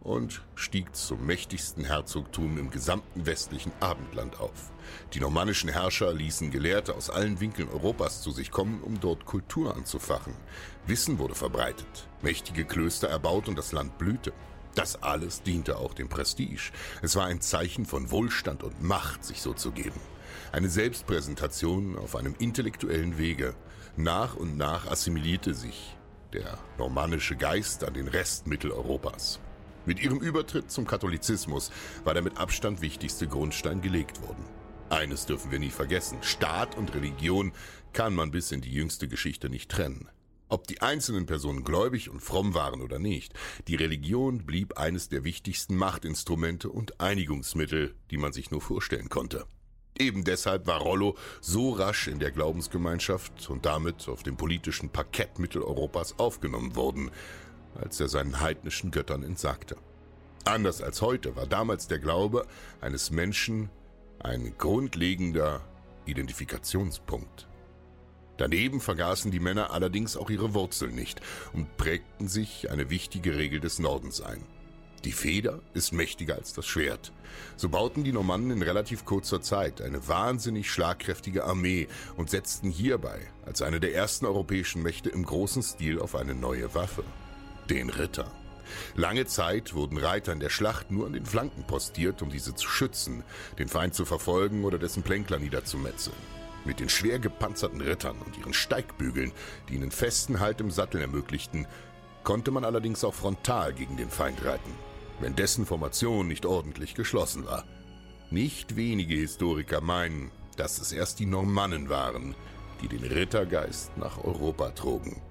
und 0.00 0.42
stieg 0.54 0.94
zum 0.94 1.24
mächtigsten 1.24 1.84
Herzogtum 1.84 2.58
im 2.58 2.70
gesamten 2.70 3.24
westlichen 3.24 3.72
Abendland 3.80 4.38
auf. 4.40 4.70
Die 5.14 5.20
normannischen 5.20 5.70
Herrscher 5.70 6.12
ließen 6.12 6.50
Gelehrte 6.50 6.94
aus 6.94 7.08
allen 7.08 7.40
Winkeln 7.40 7.70
Europas 7.70 8.20
zu 8.20 8.30
sich 8.30 8.50
kommen, 8.50 8.82
um 8.82 9.00
dort 9.00 9.24
Kultur 9.24 9.74
anzufachen. 9.74 10.34
Wissen 10.86 11.18
wurde 11.18 11.34
verbreitet, 11.34 12.08
mächtige 12.20 12.66
Klöster 12.66 13.08
erbaut 13.08 13.48
und 13.48 13.56
das 13.56 13.72
Land 13.72 13.96
blühte. 13.96 14.34
Das 14.78 15.02
alles 15.02 15.42
diente 15.42 15.76
auch 15.76 15.92
dem 15.92 16.08
Prestige. 16.08 16.70
Es 17.02 17.16
war 17.16 17.26
ein 17.26 17.40
Zeichen 17.40 17.84
von 17.84 18.12
Wohlstand 18.12 18.62
und 18.62 18.80
Macht, 18.80 19.24
sich 19.24 19.42
so 19.42 19.52
zu 19.52 19.72
geben. 19.72 20.00
Eine 20.52 20.68
Selbstpräsentation 20.68 21.98
auf 21.98 22.14
einem 22.14 22.36
intellektuellen 22.38 23.18
Wege. 23.18 23.56
Nach 23.96 24.36
und 24.36 24.56
nach 24.56 24.86
assimilierte 24.86 25.52
sich 25.52 25.96
der 26.32 26.60
normannische 26.78 27.34
Geist 27.34 27.82
an 27.82 27.94
den 27.94 28.06
Rest 28.06 28.46
Mitteleuropas. 28.46 29.40
Mit 29.84 30.00
ihrem 30.00 30.20
Übertritt 30.20 30.70
zum 30.70 30.86
Katholizismus 30.86 31.72
war 32.04 32.14
der 32.14 32.22
mit 32.22 32.38
Abstand 32.38 32.80
wichtigste 32.80 33.26
Grundstein 33.26 33.80
gelegt 33.80 34.22
worden. 34.22 34.44
Eines 34.90 35.26
dürfen 35.26 35.50
wir 35.50 35.58
nie 35.58 35.70
vergessen. 35.70 36.18
Staat 36.22 36.76
und 36.76 36.94
Religion 36.94 37.50
kann 37.92 38.14
man 38.14 38.30
bis 38.30 38.52
in 38.52 38.60
die 38.60 38.72
jüngste 38.72 39.08
Geschichte 39.08 39.48
nicht 39.48 39.72
trennen. 39.72 40.08
Ob 40.50 40.66
die 40.66 40.80
einzelnen 40.80 41.26
Personen 41.26 41.62
gläubig 41.62 42.08
und 42.08 42.20
fromm 42.20 42.54
waren 42.54 42.80
oder 42.80 42.98
nicht, 42.98 43.34
die 43.66 43.74
Religion 43.74 44.46
blieb 44.46 44.78
eines 44.78 45.10
der 45.10 45.22
wichtigsten 45.22 45.76
Machtinstrumente 45.76 46.70
und 46.70 47.00
Einigungsmittel, 47.00 47.94
die 48.10 48.16
man 48.16 48.32
sich 48.32 48.50
nur 48.50 48.62
vorstellen 48.62 49.10
konnte. 49.10 49.44
Eben 49.98 50.24
deshalb 50.24 50.66
war 50.66 50.80
Rollo 50.80 51.16
so 51.40 51.70
rasch 51.70 52.08
in 52.08 52.18
der 52.18 52.30
Glaubensgemeinschaft 52.30 53.50
und 53.50 53.66
damit 53.66 54.08
auf 54.08 54.22
dem 54.22 54.36
politischen 54.36 54.90
Parkett 54.90 55.38
Mitteleuropas 55.38 56.18
aufgenommen 56.18 56.76
worden, 56.76 57.10
als 57.74 58.00
er 58.00 58.08
seinen 58.08 58.40
heidnischen 58.40 58.90
Göttern 58.90 59.24
entsagte. 59.24 59.76
Anders 60.44 60.80
als 60.80 61.02
heute 61.02 61.36
war 61.36 61.46
damals 61.46 61.88
der 61.88 61.98
Glaube 61.98 62.46
eines 62.80 63.10
Menschen 63.10 63.68
ein 64.20 64.54
grundlegender 64.56 65.60
Identifikationspunkt. 66.06 67.47
Daneben 68.38 68.80
vergaßen 68.80 69.30
die 69.30 69.40
Männer 69.40 69.72
allerdings 69.72 70.16
auch 70.16 70.30
ihre 70.30 70.54
Wurzeln 70.54 70.94
nicht 70.94 71.20
und 71.52 71.76
prägten 71.76 72.28
sich 72.28 72.70
eine 72.70 72.88
wichtige 72.88 73.36
Regel 73.36 73.60
des 73.60 73.78
Nordens 73.78 74.22
ein. 74.22 74.42
Die 75.04 75.12
Feder 75.12 75.60
ist 75.74 75.92
mächtiger 75.92 76.36
als 76.36 76.54
das 76.54 76.66
Schwert. 76.66 77.12
So 77.56 77.68
bauten 77.68 78.04
die 78.04 78.12
Normannen 78.12 78.50
in 78.50 78.62
relativ 78.62 79.04
kurzer 79.04 79.40
Zeit 79.40 79.80
eine 79.80 80.08
wahnsinnig 80.08 80.70
schlagkräftige 80.70 81.44
Armee 81.44 81.88
und 82.16 82.30
setzten 82.30 82.70
hierbei 82.70 83.20
als 83.44 83.62
eine 83.62 83.80
der 83.80 83.94
ersten 83.94 84.26
europäischen 84.26 84.82
Mächte 84.82 85.08
im 85.10 85.24
großen 85.24 85.62
Stil 85.62 86.00
auf 86.00 86.14
eine 86.14 86.34
neue 86.34 86.74
Waffe. 86.74 87.04
Den 87.70 87.90
Ritter. 87.90 88.30
Lange 88.94 89.26
Zeit 89.26 89.74
wurden 89.74 89.98
Reiter 89.98 90.32
in 90.32 90.40
der 90.40 90.50
Schlacht 90.50 90.90
nur 90.90 91.06
an 91.06 91.12
den 91.12 91.26
Flanken 91.26 91.64
postiert, 91.64 92.20
um 92.22 92.30
diese 92.30 92.54
zu 92.54 92.68
schützen, 92.68 93.24
den 93.58 93.68
Feind 93.68 93.94
zu 93.94 94.04
verfolgen 94.04 94.64
oder 94.64 94.78
dessen 94.78 95.02
Plänkler 95.02 95.38
niederzumetzeln. 95.38 96.37
Mit 96.68 96.80
den 96.80 96.90
schwer 96.90 97.18
gepanzerten 97.18 97.80
Rittern 97.80 98.18
und 98.18 98.36
ihren 98.36 98.52
Steigbügeln, 98.52 99.32
die 99.68 99.76
ihnen 99.76 99.90
festen 99.90 100.38
Halt 100.38 100.60
im 100.60 100.70
Sattel 100.70 101.00
ermöglichten, 101.00 101.66
konnte 102.24 102.50
man 102.50 102.62
allerdings 102.62 103.04
auch 103.04 103.14
frontal 103.14 103.72
gegen 103.72 103.96
den 103.96 104.10
Feind 104.10 104.44
reiten, 104.44 104.74
wenn 105.18 105.34
dessen 105.34 105.64
Formation 105.64 106.28
nicht 106.28 106.44
ordentlich 106.44 106.94
geschlossen 106.94 107.46
war. 107.46 107.64
Nicht 108.30 108.76
wenige 108.76 109.14
Historiker 109.14 109.80
meinen, 109.80 110.30
dass 110.58 110.78
es 110.78 110.92
erst 110.92 111.20
die 111.20 111.26
Normannen 111.26 111.88
waren, 111.88 112.34
die 112.82 112.88
den 112.88 113.02
Rittergeist 113.02 113.96
nach 113.96 114.22
Europa 114.22 114.68
trugen. 114.72 115.22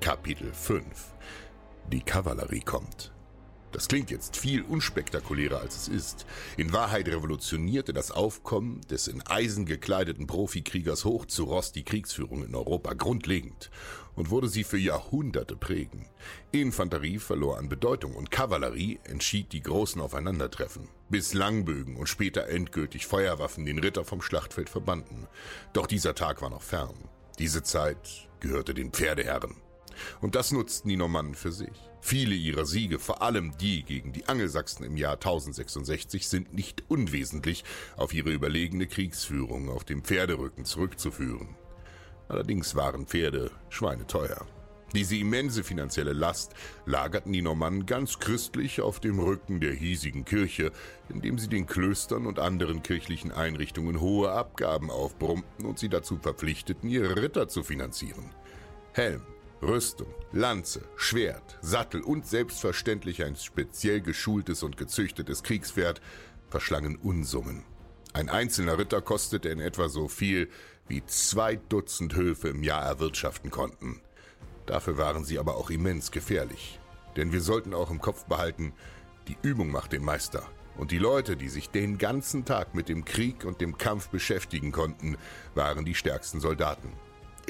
Kapitel 0.00 0.52
5 0.52 1.14
Die 1.92 2.02
Kavallerie 2.02 2.62
kommt. 2.62 3.12
Das 3.72 3.86
klingt 3.86 4.10
jetzt 4.10 4.36
viel 4.36 4.62
unspektakulärer 4.62 5.60
als 5.60 5.76
es 5.76 5.88
ist. 5.88 6.26
In 6.56 6.72
Wahrheit 6.72 7.06
revolutionierte 7.08 7.92
das 7.92 8.10
Aufkommen 8.10 8.80
des 8.90 9.06
in 9.06 9.22
Eisen 9.22 9.64
gekleideten 9.64 10.26
Profikriegers 10.26 11.04
hoch 11.04 11.26
zu 11.26 11.44
Ross 11.44 11.70
die 11.72 11.84
Kriegsführung 11.84 12.44
in 12.44 12.54
Europa 12.54 12.94
grundlegend 12.94 13.70
und 14.16 14.30
wurde 14.30 14.48
sie 14.48 14.64
für 14.64 14.78
Jahrhunderte 14.78 15.56
prägen. 15.56 16.06
Infanterie 16.50 17.18
verlor 17.18 17.58
an 17.58 17.68
Bedeutung 17.68 18.14
und 18.14 18.30
Kavallerie 18.30 18.98
entschied 19.04 19.52
die 19.52 19.62
großen 19.62 20.00
Aufeinandertreffen, 20.00 20.88
bis 21.08 21.32
Langbögen 21.32 21.96
und 21.96 22.08
später 22.08 22.48
endgültig 22.48 23.06
Feuerwaffen 23.06 23.64
den 23.64 23.78
Ritter 23.78 24.04
vom 24.04 24.20
Schlachtfeld 24.20 24.68
verbannten. 24.68 25.28
Doch 25.72 25.86
dieser 25.86 26.14
Tag 26.14 26.42
war 26.42 26.50
noch 26.50 26.62
fern. 26.62 26.94
Diese 27.38 27.62
Zeit 27.62 28.28
gehörte 28.40 28.74
den 28.74 28.90
Pferdeherren. 28.90 29.56
Und 30.20 30.34
das 30.34 30.50
nutzten 30.50 30.88
die 30.88 30.96
Normannen 30.96 31.34
für 31.34 31.52
sich. 31.52 31.89
Viele 32.00 32.34
ihrer 32.34 32.64
Siege, 32.64 32.98
vor 32.98 33.22
allem 33.22 33.56
die 33.58 33.82
gegen 33.82 34.12
die 34.12 34.26
Angelsachsen 34.26 34.84
im 34.84 34.96
Jahr 34.96 35.14
1066, 35.14 36.28
sind 36.28 36.54
nicht 36.54 36.84
unwesentlich 36.88 37.64
auf 37.96 38.14
ihre 38.14 38.30
überlegene 38.30 38.86
Kriegsführung 38.86 39.68
auf 39.68 39.84
dem 39.84 40.02
Pferderücken 40.02 40.64
zurückzuführen. 40.64 41.56
Allerdings 42.28 42.74
waren 42.74 43.06
Pferde 43.06 43.50
schweineteuer. 43.68 44.46
Diese 44.92 45.16
immense 45.16 45.62
finanzielle 45.62 46.12
Last 46.12 46.54
lagerten 46.84 47.32
die 47.32 47.42
Normannen 47.42 47.86
ganz 47.86 48.18
christlich 48.18 48.80
auf 48.80 48.98
dem 48.98 49.20
Rücken 49.20 49.60
der 49.60 49.72
hiesigen 49.72 50.24
Kirche, 50.24 50.72
indem 51.08 51.38
sie 51.38 51.48
den 51.48 51.66
Klöstern 51.66 52.26
und 52.26 52.40
anderen 52.40 52.82
kirchlichen 52.82 53.30
Einrichtungen 53.30 54.00
hohe 54.00 54.32
Abgaben 54.32 54.90
aufbrummten 54.90 55.64
und 55.64 55.78
sie 55.78 55.88
dazu 55.88 56.18
verpflichteten, 56.18 56.90
ihre 56.90 57.22
Ritter 57.22 57.46
zu 57.46 57.62
finanzieren. 57.62 58.30
Helm, 58.92 59.22
Rüstung, 59.62 60.14
Lanze, 60.32 60.82
Schwert, 60.96 61.58
Sattel 61.60 62.00
und 62.00 62.26
selbstverständlich 62.26 63.22
ein 63.24 63.36
speziell 63.36 64.00
geschultes 64.00 64.62
und 64.62 64.76
gezüchtetes 64.78 65.42
Kriegspferd 65.42 66.00
verschlangen 66.48 66.96
Unsummen. 66.96 67.64
Ein 68.12 68.30
einzelner 68.30 68.78
Ritter 68.78 69.02
kostete 69.02 69.50
in 69.50 69.60
etwa 69.60 69.88
so 69.88 70.08
viel, 70.08 70.48
wie 70.88 71.04
zwei 71.04 71.56
Dutzend 71.56 72.16
Höfe 72.16 72.48
im 72.48 72.62
Jahr 72.62 72.84
erwirtschaften 72.84 73.50
konnten. 73.50 74.00
Dafür 74.66 74.98
waren 74.98 75.24
sie 75.24 75.38
aber 75.38 75.56
auch 75.56 75.70
immens 75.70 76.10
gefährlich. 76.10 76.80
Denn 77.16 77.32
wir 77.32 77.40
sollten 77.40 77.74
auch 77.74 77.90
im 77.90 78.00
Kopf 78.00 78.24
behalten, 78.24 78.72
die 79.28 79.36
Übung 79.42 79.70
macht 79.70 79.92
den 79.92 80.04
Meister. 80.04 80.42
Und 80.76 80.90
die 80.90 80.98
Leute, 80.98 81.36
die 81.36 81.48
sich 81.48 81.68
den 81.68 81.98
ganzen 81.98 82.44
Tag 82.44 82.74
mit 82.74 82.88
dem 82.88 83.04
Krieg 83.04 83.44
und 83.44 83.60
dem 83.60 83.76
Kampf 83.76 84.08
beschäftigen 84.08 84.72
konnten, 84.72 85.16
waren 85.54 85.84
die 85.84 85.94
stärksten 85.94 86.40
Soldaten. 86.40 86.92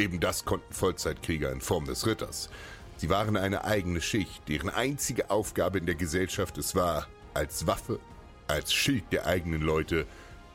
Eben 0.00 0.18
das 0.18 0.46
konnten 0.46 0.72
Vollzeitkrieger 0.72 1.52
in 1.52 1.60
Form 1.60 1.84
des 1.84 2.06
Ritters. 2.06 2.48
Sie 2.96 3.10
waren 3.10 3.36
eine 3.36 3.64
eigene 3.64 4.00
Schicht, 4.00 4.48
deren 4.48 4.70
einzige 4.70 5.28
Aufgabe 5.28 5.76
in 5.76 5.84
der 5.84 5.94
Gesellschaft 5.94 6.56
es 6.56 6.74
war, 6.74 7.06
als 7.34 7.66
Waffe, 7.66 8.00
als 8.46 8.72
Schild 8.72 9.04
der 9.12 9.26
eigenen 9.26 9.60
Leute 9.60 10.06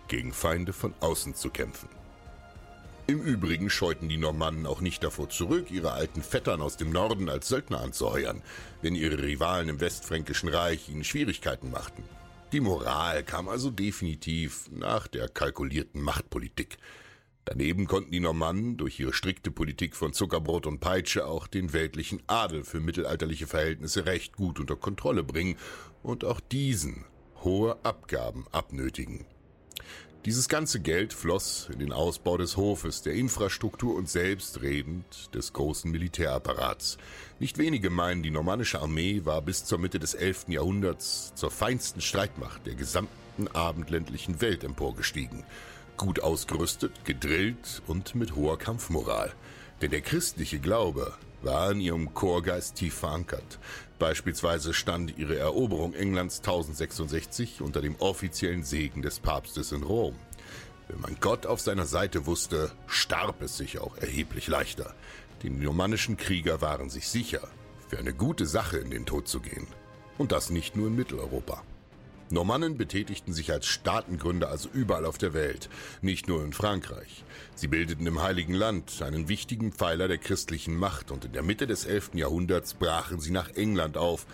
gegen 0.07 0.33
Feinde 0.33 0.73
von 0.73 0.95
außen 0.99 1.35
zu 1.35 1.51
kämpfen. 1.51 1.89
Im 3.05 3.21
Übrigen 3.21 3.69
scheuten 3.69 4.09
die 4.09 4.17
Normannen 4.17 4.65
auch 4.65 4.81
nicht 4.81 5.03
davor 5.03 5.29
zurück, 5.29 5.69
ihre 5.69 5.91
alten 5.91 6.23
Vettern 6.23 6.59
aus 6.59 6.75
dem 6.75 6.89
Norden 6.89 7.29
als 7.29 7.47
Söldner 7.47 7.81
anzuheuern, 7.81 8.41
wenn 8.81 8.95
ihre 8.95 9.21
Rivalen 9.21 9.69
im 9.69 9.79
Westfränkischen 9.79 10.49
Reich 10.49 10.89
ihnen 10.89 11.03
Schwierigkeiten 11.03 11.69
machten. 11.69 12.03
Die 12.51 12.61
Moral 12.61 13.23
kam 13.23 13.47
also 13.47 13.69
definitiv 13.69 14.71
nach 14.71 15.05
der 15.05 15.29
kalkulierten 15.29 16.01
Machtpolitik. 16.01 16.79
Daneben 17.45 17.85
konnten 17.85 18.11
die 18.11 18.19
Normannen 18.19 18.75
durch 18.75 18.99
ihre 18.99 19.13
strikte 19.13 19.51
Politik 19.51 19.95
von 19.95 20.13
Zuckerbrot 20.13 20.65
und 20.65 20.79
Peitsche 20.79 21.27
auch 21.27 21.45
den 21.45 21.73
weltlichen 21.73 22.23
Adel 22.25 22.63
für 22.63 22.79
mittelalterliche 22.79 23.45
Verhältnisse 23.45 24.07
recht 24.07 24.35
gut 24.35 24.59
unter 24.59 24.75
Kontrolle 24.75 25.23
bringen 25.23 25.55
und 26.01 26.25
auch 26.25 26.39
diesen 26.39 27.05
hohe 27.43 27.77
Abgaben 27.83 28.45
abnötigen. 28.51 29.25
Dieses 30.25 30.49
ganze 30.49 30.79
Geld 30.79 31.13
floss 31.13 31.69
in 31.71 31.77
den 31.77 31.93
Ausbau 31.93 32.35
des 32.35 32.57
Hofes, 32.57 33.03
der 33.03 33.13
Infrastruktur 33.13 33.93
und 33.93 34.09
selbstredend 34.09 35.35
des 35.35 35.53
großen 35.53 35.91
Militärapparats. 35.91 36.97
Nicht 37.39 37.59
wenige 37.59 37.91
meinen, 37.91 38.23
die 38.23 38.31
normannische 38.31 38.81
Armee 38.81 39.21
war 39.23 39.43
bis 39.43 39.65
zur 39.65 39.77
Mitte 39.77 39.99
des 39.99 40.15
11. 40.15 40.45
Jahrhunderts 40.47 41.35
zur 41.35 41.51
feinsten 41.51 42.01
Streitmacht 42.01 42.65
der 42.65 42.73
gesamten 42.73 43.47
abendländlichen 43.53 44.41
Welt 44.41 44.63
emporgestiegen 44.63 45.43
gut 45.97 46.21
ausgerüstet, 46.21 47.05
gedrillt 47.05 47.81
und 47.87 48.15
mit 48.15 48.35
hoher 48.35 48.57
Kampfmoral. 48.57 49.33
Denn 49.81 49.91
der 49.91 50.01
christliche 50.01 50.59
Glaube 50.59 51.13
war 51.41 51.71
in 51.71 51.79
ihrem 51.79 52.13
Chorgeist 52.13 52.75
tief 52.75 52.95
verankert. 52.95 53.59
Beispielsweise 53.99 54.73
stand 54.73 55.17
ihre 55.17 55.37
Eroberung 55.37 55.93
Englands 55.93 56.39
1066 56.39 57.61
unter 57.61 57.81
dem 57.81 57.95
offiziellen 57.97 58.63
Segen 58.63 59.01
des 59.01 59.19
Papstes 59.19 59.71
in 59.71 59.83
Rom. 59.83 60.15
Wenn 60.87 61.01
man 61.01 61.17
Gott 61.19 61.45
auf 61.45 61.61
seiner 61.61 61.85
Seite 61.85 62.25
wusste, 62.25 62.71
starb 62.87 63.41
es 63.41 63.57
sich 63.57 63.79
auch 63.79 63.97
erheblich 63.97 64.47
leichter. 64.47 64.93
Die 65.41 65.49
normannischen 65.49 66.17
Krieger 66.17 66.61
waren 66.61 66.89
sich 66.89 67.07
sicher, 67.07 67.47
für 67.87 67.97
eine 67.97 68.13
gute 68.13 68.45
Sache 68.45 68.77
in 68.77 68.89
den 68.89 69.05
Tod 69.05 69.27
zu 69.27 69.39
gehen. 69.39 69.67
Und 70.17 70.31
das 70.31 70.49
nicht 70.49 70.75
nur 70.75 70.87
in 70.87 70.95
Mitteleuropa. 70.95 71.63
Normannen 72.31 72.75
betätigten 72.75 73.33
sich 73.33 73.51
als 73.51 73.67
Staatengründer 73.67 74.49
also 74.49 74.67
überall 74.73 75.05
auf 75.05 75.19
der 75.19 75.33
Welt, 75.33 75.69
nicht 76.01 76.27
nur 76.27 76.43
in 76.43 76.53
Frankreich. 76.53 77.23
Sie 77.53 77.67
bildeten 77.67 78.07
im 78.07 78.21
Heiligen 78.21 78.55
Land 78.55 79.01
einen 79.03 79.29
wichtigen 79.29 79.71
Pfeiler 79.71 80.07
der 80.07 80.17
christlichen 80.17 80.75
Macht 80.75 81.11
und 81.11 81.25
in 81.25 81.33
der 81.33 81.43
Mitte 81.43 81.67
des 81.67 81.85
11. 81.85 82.11
Jahrhunderts 82.15 82.73
brachen 82.73 83.19
sie 83.19 83.31
nach 83.31 83.49
England 83.49 83.95
auf, 83.95 84.25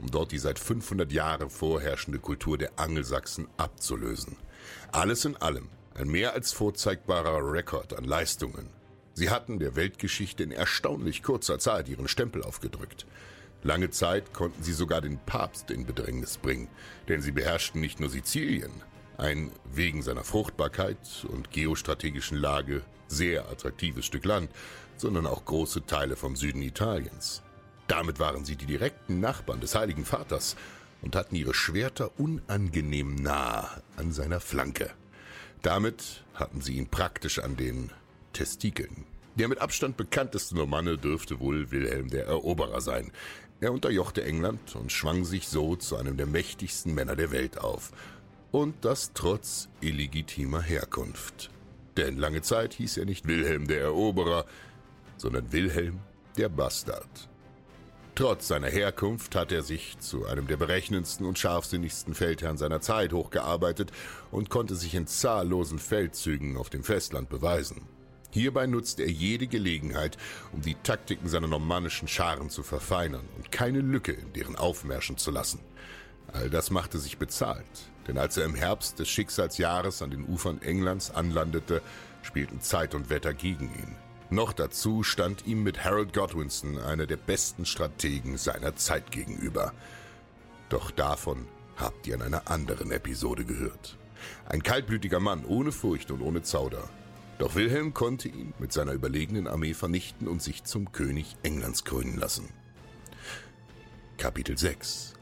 um 0.00 0.10
dort 0.10 0.32
die 0.32 0.38
seit 0.38 0.58
500 0.58 1.10
Jahren 1.10 1.48
vorherrschende 1.48 2.18
Kultur 2.18 2.58
der 2.58 2.72
Angelsachsen 2.76 3.48
abzulösen. 3.56 4.36
Alles 4.92 5.24
in 5.24 5.36
allem 5.36 5.68
ein 5.94 6.08
mehr 6.08 6.34
als 6.34 6.52
vorzeigbarer 6.52 7.50
Rekord 7.50 7.96
an 7.96 8.04
Leistungen. 8.04 8.68
Sie 9.14 9.30
hatten 9.30 9.58
der 9.58 9.74
Weltgeschichte 9.74 10.44
in 10.44 10.52
erstaunlich 10.52 11.22
kurzer 11.22 11.58
Zeit 11.58 11.88
ihren 11.88 12.06
Stempel 12.06 12.44
aufgedrückt. 12.44 13.04
Lange 13.62 13.90
Zeit 13.90 14.32
konnten 14.32 14.62
sie 14.62 14.72
sogar 14.72 15.00
den 15.00 15.18
Papst 15.18 15.70
in 15.70 15.84
Bedrängnis 15.84 16.36
bringen, 16.36 16.68
denn 17.08 17.20
sie 17.22 17.32
beherrschten 17.32 17.80
nicht 17.80 17.98
nur 18.00 18.08
Sizilien, 18.08 18.70
ein 19.16 19.50
wegen 19.72 20.02
seiner 20.02 20.24
Fruchtbarkeit 20.24 21.26
und 21.28 21.50
geostrategischen 21.50 22.38
Lage 22.38 22.82
sehr 23.08 23.48
attraktives 23.48 24.06
Stück 24.06 24.24
Land, 24.24 24.50
sondern 24.96 25.26
auch 25.26 25.44
große 25.44 25.86
Teile 25.86 26.16
vom 26.16 26.36
Süden 26.36 26.62
Italiens. 26.62 27.42
Damit 27.88 28.20
waren 28.20 28.44
sie 28.44 28.56
die 28.56 28.66
direkten 28.66 29.18
Nachbarn 29.18 29.60
des 29.60 29.74
Heiligen 29.74 30.04
Vaters 30.04 30.56
und 31.02 31.16
hatten 31.16 31.34
ihre 31.34 31.54
Schwerter 31.54 32.10
unangenehm 32.18 33.14
nah 33.16 33.68
an 33.96 34.12
seiner 34.12 34.40
Flanke. 34.40 34.90
Damit 35.62 36.24
hatten 36.34 36.60
sie 36.60 36.76
ihn 36.76 36.88
praktisch 36.88 37.38
an 37.38 37.56
den 37.56 37.90
Testikeln. 38.32 39.04
Der 39.36 39.48
mit 39.48 39.60
Abstand 39.60 39.96
bekannteste 39.96 40.56
Normanne 40.56 40.98
dürfte 40.98 41.40
wohl 41.40 41.70
Wilhelm 41.70 42.10
der 42.10 42.26
Eroberer 42.26 42.80
sein. 42.80 43.12
Er 43.60 43.72
unterjochte 43.72 44.22
England 44.22 44.76
und 44.76 44.92
schwang 44.92 45.24
sich 45.24 45.48
so 45.48 45.74
zu 45.74 45.96
einem 45.96 46.16
der 46.16 46.26
mächtigsten 46.26 46.94
Männer 46.94 47.16
der 47.16 47.32
Welt 47.32 47.58
auf. 47.58 47.90
Und 48.52 48.84
das 48.84 49.12
trotz 49.14 49.68
illegitimer 49.80 50.62
Herkunft. 50.62 51.50
Denn 51.96 52.16
lange 52.16 52.42
Zeit 52.42 52.74
hieß 52.74 52.98
er 52.98 53.04
nicht 53.04 53.26
Wilhelm 53.26 53.66
der 53.66 53.80
Eroberer, 53.80 54.46
sondern 55.16 55.50
Wilhelm 55.50 55.98
der 56.36 56.48
Bastard. 56.48 57.28
Trotz 58.14 58.48
seiner 58.48 58.68
Herkunft 58.68 59.34
hat 59.34 59.50
er 59.50 59.62
sich 59.62 59.98
zu 59.98 60.26
einem 60.26 60.46
der 60.46 60.56
berechnendsten 60.56 61.26
und 61.26 61.38
scharfsinnigsten 61.38 62.14
Feldherren 62.14 62.58
seiner 62.58 62.80
Zeit 62.80 63.12
hochgearbeitet 63.12 63.90
und 64.30 64.50
konnte 64.50 64.76
sich 64.76 64.94
in 64.94 65.08
zahllosen 65.08 65.80
Feldzügen 65.80 66.56
auf 66.56 66.70
dem 66.70 66.84
Festland 66.84 67.28
beweisen. 67.28 67.82
Hierbei 68.30 68.66
nutzte 68.66 69.02
er 69.02 69.10
jede 69.10 69.46
Gelegenheit, 69.46 70.18
um 70.52 70.60
die 70.60 70.74
Taktiken 70.74 71.28
seiner 71.28 71.48
normannischen 71.48 72.08
Scharen 72.08 72.50
zu 72.50 72.62
verfeinern 72.62 73.26
und 73.36 73.50
keine 73.50 73.80
Lücke 73.80 74.12
in 74.12 74.32
deren 74.34 74.56
Aufmärschen 74.56 75.16
zu 75.16 75.30
lassen. 75.30 75.60
All 76.32 76.50
das 76.50 76.70
machte 76.70 76.98
sich 76.98 77.16
bezahlt, 77.16 77.64
denn 78.06 78.18
als 78.18 78.36
er 78.36 78.44
im 78.44 78.54
Herbst 78.54 78.98
des 78.98 79.08
Schicksalsjahres 79.08 80.02
an 80.02 80.10
den 80.10 80.28
Ufern 80.28 80.60
Englands 80.60 81.10
anlandete, 81.10 81.80
spielten 82.22 82.60
Zeit 82.60 82.94
und 82.94 83.08
Wetter 83.08 83.32
gegen 83.32 83.66
ihn. 83.74 83.96
Noch 84.30 84.52
dazu 84.52 85.02
stand 85.02 85.46
ihm 85.46 85.62
mit 85.62 85.84
Harold 85.84 86.12
Godwinson 86.12 86.78
einer 86.78 87.06
der 87.06 87.16
besten 87.16 87.64
Strategen 87.64 88.36
seiner 88.36 88.76
Zeit 88.76 89.10
gegenüber. 89.10 89.72
Doch 90.68 90.90
davon 90.90 91.48
habt 91.76 92.06
ihr 92.06 92.16
in 92.16 92.22
einer 92.22 92.50
anderen 92.50 92.90
Episode 92.90 93.46
gehört. 93.46 93.96
Ein 94.46 94.62
kaltblütiger 94.62 95.20
Mann 95.20 95.46
ohne 95.46 95.72
Furcht 95.72 96.10
und 96.10 96.20
ohne 96.20 96.42
Zauder, 96.42 96.90
doch 97.38 97.54
Wilhelm 97.54 97.94
konnte 97.94 98.28
ihn 98.28 98.52
mit 98.58 98.72
seiner 98.72 98.92
überlegenen 98.92 99.46
Armee 99.46 99.74
vernichten 99.74 100.28
und 100.28 100.42
sich 100.42 100.64
zum 100.64 100.92
König 100.92 101.36
Englands 101.42 101.84
krönen 101.84 102.18
lassen. 102.18 102.48
Kapitel 104.16 104.58
6 104.58 105.14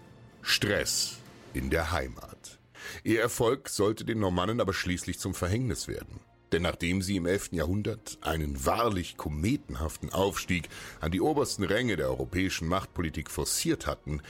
Stress 0.42 1.18
in 1.54 1.70
der 1.70 1.92
Heimat. 1.92 2.58
Ihr 3.04 3.20
Erfolg 3.20 3.68
sollte 3.68 4.04
den 4.04 4.20
Normannen 4.20 4.60
aber 4.60 4.72
schließlich 4.72 5.18
zum 5.18 5.34
Verhängnis 5.34 5.88
werden. 5.88 6.20
Denn 6.52 6.62
nachdem 6.62 7.02
sie 7.02 7.16
im 7.16 7.26
11. 7.26 7.52
Jahrhundert 7.52 8.18
einen 8.20 8.64
wahrlich 8.64 9.16
kometenhaften 9.16 10.12
Aufstieg 10.12 10.68
an 11.00 11.10
die 11.10 11.20
obersten 11.20 11.64
Ränge 11.64 11.96
der 11.96 12.08
europäischen 12.08 12.68
Machtpolitik 12.68 13.30
forciert 13.30 13.86
hatten, 13.86 14.22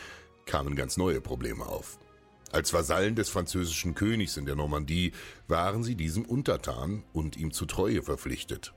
kamen 0.46 0.74
ganz 0.74 0.96
neue 0.96 1.20
Probleme 1.20 1.66
auf. 1.66 1.98
Als 2.56 2.72
Vasallen 2.72 3.14
des 3.14 3.28
französischen 3.28 3.94
Königs 3.94 4.38
in 4.38 4.46
der 4.46 4.56
Normandie 4.56 5.12
waren 5.46 5.84
sie 5.84 5.94
diesem 5.94 6.24
untertan 6.24 7.04
und 7.12 7.36
ihm 7.36 7.52
zu 7.52 7.66
Treue 7.66 8.02
verpflichtet. 8.02 8.72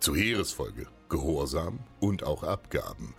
Zu 0.00 0.14
Heeresfolge, 0.14 0.86
Gehorsam 1.08 1.78
und 1.98 2.24
auch 2.24 2.42
Abgaben. 2.42 3.14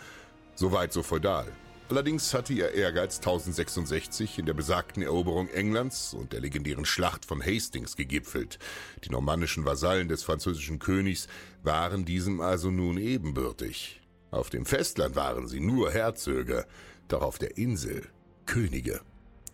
Soweit 0.54 0.93
so 0.93 1.02
feudal. 1.02 1.47
Allerdings 1.89 2.32
hatte 2.36 2.54
ihr 2.54 2.73
Ehrgeiz 2.73 3.17
1066 3.17 4.38
in 4.38 4.45
der 4.45 4.54
besagten 4.54 5.02
Eroberung 5.02 5.47
Englands 5.47 6.13
und 6.13 6.32
der 6.32 6.41
legendären 6.41 6.86
Schlacht 6.86 7.26
von 7.26 7.43
Hastings 7.43 7.95
gegipfelt. 7.95 8.60
Die 9.06 9.10
normannischen 9.10 9.65
Vasallen 9.65 10.10
des 10.10 10.21
französischen 10.21 10.78
Königs 10.78 11.28
waren 11.63 12.06
diesem 12.06 12.39
also 12.39 12.69
nun 12.69 12.99
ebenbürtig. 12.99 13.99
Auf 14.30 14.52
dem 14.52 14.67
Festland 14.67 15.15
waren 15.15 15.47
sie 15.47 15.60
nur 15.60 15.91
Herzöge, 15.91 16.67
doch 17.08 17.23
auf 17.23 17.39
der 17.39 17.58
Insel 17.58 18.08
Könige. 18.45 19.02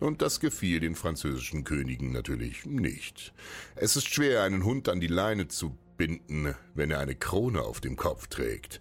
Und 0.00 0.22
das 0.22 0.40
gefiel 0.40 0.80
den 0.80 0.94
französischen 0.94 1.62
Königen 1.62 2.10
natürlich 2.10 2.64
nicht. 2.64 3.34
Es 3.76 3.96
ist 3.96 4.08
schwer, 4.08 4.42
einen 4.42 4.64
Hund 4.64 4.88
an 4.88 4.98
die 4.98 5.06
Leine 5.06 5.48
zu 5.48 5.76
binden, 5.98 6.54
wenn 6.74 6.90
er 6.90 7.00
eine 7.00 7.14
Krone 7.14 7.60
auf 7.60 7.82
dem 7.82 7.96
Kopf 7.96 8.26
trägt. 8.26 8.80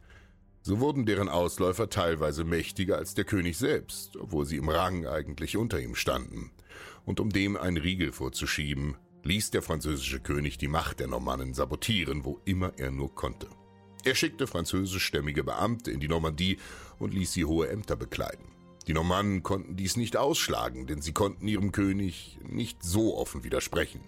So 0.62 0.80
wurden 0.80 1.06
deren 1.06 1.28
Ausläufer 1.28 1.90
teilweise 1.90 2.46
mächtiger 2.46 2.98
als 2.98 3.16
der 3.16 3.26
König 3.26 3.58
selbst, 3.58 4.16
obwohl 4.16 4.46
sie 4.46 4.58
im 4.58 4.70
Rang 4.70 5.06
eigentlich 5.06 5.58
unter 5.58 5.80
ihm 5.80 5.96
standen. 5.96 6.52
Und 7.06 7.20
um 7.20 7.32
dem 7.32 7.58
einen 7.58 7.78
Riegel 7.78 8.14
vorzuschieben, 8.14 8.96
ließ 9.24 9.52
der 9.52 9.62
französische 9.62 10.22
König 10.22 10.58
die 10.58 10.68
Macht 10.70 11.02
der 11.02 11.08
Normannen 11.08 11.54
sabotieren, 11.54 12.24
wo 12.24 12.40
immer 12.46 12.72
er 12.78 12.92
nur 12.92 13.14
konnte. 13.14 13.48
Er 14.06 14.16
schickte 14.16 14.48
französischstämmige 14.48 15.44
Beamte 15.44 15.92
in 15.92 16.00
die 16.00 16.08
Normandie 16.08 16.58
und 16.98 17.14
ließ 17.14 17.34
sie 17.34 17.44
hohe 17.44 17.68
Ämter 17.68 17.98
bekleiden. 17.98 18.59
Die 18.88 18.94
Normannen 18.94 19.44
konnten 19.44 19.76
dies 19.76 19.98
nicht 19.98 20.18
ausschlagen, 20.18 20.88
denn 20.88 21.02
sie 21.02 21.14
konnten 21.14 21.48
ihrem 21.48 21.72
König 21.72 22.40
nicht 22.44 22.84
so 22.84 23.18
offen 23.18 23.44
widersprechen. 23.44 24.02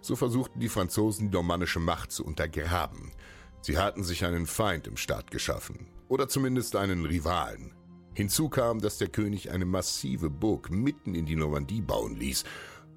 So 0.00 0.16
versuchten 0.16 0.60
die 0.60 0.68
Franzosen 0.68 1.30
die 1.30 1.34
normannische 1.34 1.80
Macht 1.80 2.10
zu 2.10 2.24
untergraben. 2.24 3.12
Sie 3.60 3.78
hatten 3.78 4.04
sich 4.04 4.24
einen 4.24 4.46
Feind 4.46 4.86
im 4.86 4.96
Staat 4.96 5.30
geschaffen, 5.30 5.86
oder 6.08 6.28
zumindest 6.28 6.76
einen 6.76 7.04
Rivalen. 7.04 7.72
Hinzu 8.14 8.48
kam, 8.48 8.80
dass 8.80 8.98
der 8.98 9.08
König 9.08 9.50
eine 9.50 9.64
massive 9.64 10.30
Burg 10.30 10.70
mitten 10.70 11.14
in 11.14 11.26
die 11.26 11.36
Normandie 11.36 11.80
bauen 11.80 12.14
ließ, 12.14 12.44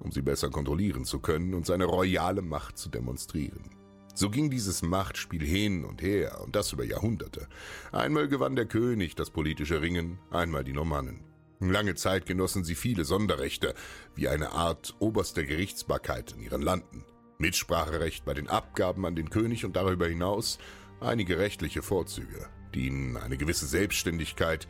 um 0.00 0.12
sie 0.12 0.22
besser 0.22 0.50
kontrollieren 0.50 1.04
zu 1.04 1.18
können 1.18 1.54
und 1.54 1.66
seine 1.66 1.86
royale 1.86 2.42
Macht 2.42 2.78
zu 2.78 2.88
demonstrieren. 2.88 3.77
So 4.18 4.30
ging 4.30 4.50
dieses 4.50 4.82
Machtspiel 4.82 5.44
hin 5.46 5.84
und 5.84 6.02
her, 6.02 6.40
und 6.42 6.56
das 6.56 6.72
über 6.72 6.82
Jahrhunderte. 6.82 7.46
Einmal 7.92 8.26
gewann 8.26 8.56
der 8.56 8.66
König 8.66 9.14
das 9.14 9.30
politische 9.30 9.80
Ringen, 9.80 10.18
einmal 10.32 10.64
die 10.64 10.72
Normannen. 10.72 11.20
Lange 11.60 11.94
Zeit 11.94 12.26
genossen 12.26 12.64
sie 12.64 12.74
viele 12.74 13.04
Sonderrechte, 13.04 13.74
wie 14.16 14.26
eine 14.26 14.50
Art 14.50 14.96
oberster 14.98 15.44
Gerichtsbarkeit 15.44 16.32
in 16.32 16.42
ihren 16.42 16.62
Landen. 16.62 17.04
Mitspracherecht 17.38 18.24
bei 18.24 18.34
den 18.34 18.48
Abgaben 18.48 19.06
an 19.06 19.14
den 19.14 19.30
König 19.30 19.64
und 19.64 19.76
darüber 19.76 20.08
hinaus 20.08 20.58
einige 20.98 21.38
rechtliche 21.38 21.82
Vorzüge, 21.82 22.48
die 22.74 22.88
ihnen 22.88 23.16
eine 23.18 23.36
gewisse 23.36 23.66
Selbstständigkeit 23.66 24.66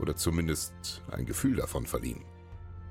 oder 0.00 0.16
zumindest 0.16 1.02
ein 1.12 1.26
Gefühl 1.26 1.54
davon 1.54 1.86
verliehen. 1.86 2.24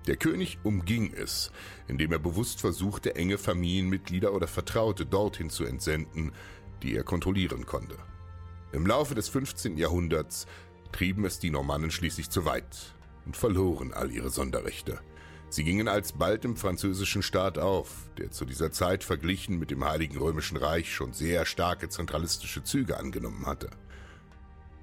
Der 0.09 0.17
König 0.17 0.57
umging 0.63 1.13
es, 1.13 1.51
indem 1.87 2.11
er 2.11 2.17
bewusst 2.17 2.61
versuchte, 2.61 3.15
enge 3.15 3.37
Familienmitglieder 3.37 4.33
oder 4.33 4.47
Vertraute 4.47 5.05
dorthin 5.05 5.51
zu 5.51 5.65
entsenden, 5.65 6.31
die 6.81 6.95
er 6.95 7.03
kontrollieren 7.03 7.67
konnte. 7.67 7.95
Im 8.71 8.87
Laufe 8.87 9.13
des 9.13 9.29
15. 9.29 9.77
Jahrhunderts 9.77 10.47
trieben 10.91 11.25
es 11.25 11.37
die 11.37 11.51
Normannen 11.51 11.91
schließlich 11.91 12.31
zu 12.31 12.43
weit 12.45 12.95
und 13.27 13.37
verloren 13.37 13.93
all 13.93 14.09
ihre 14.09 14.31
Sonderrechte. 14.31 14.99
Sie 15.49 15.63
gingen 15.63 15.87
alsbald 15.87 16.43
im 16.43 16.55
französischen 16.55 17.21
Staat 17.21 17.59
auf, 17.59 18.09
der 18.17 18.31
zu 18.31 18.45
dieser 18.45 18.71
Zeit 18.71 19.03
verglichen 19.03 19.59
mit 19.59 19.69
dem 19.69 19.85
Heiligen 19.85 20.17
Römischen 20.17 20.57
Reich 20.57 20.91
schon 20.91 21.13
sehr 21.13 21.45
starke 21.45 21.87
zentralistische 21.87 22.63
Züge 22.63 22.97
angenommen 22.97 23.45
hatte. 23.45 23.69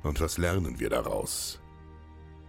Und 0.05 0.21
was 0.21 0.39
lernen 0.39 0.79
wir 0.79 0.89
daraus? 0.89 1.59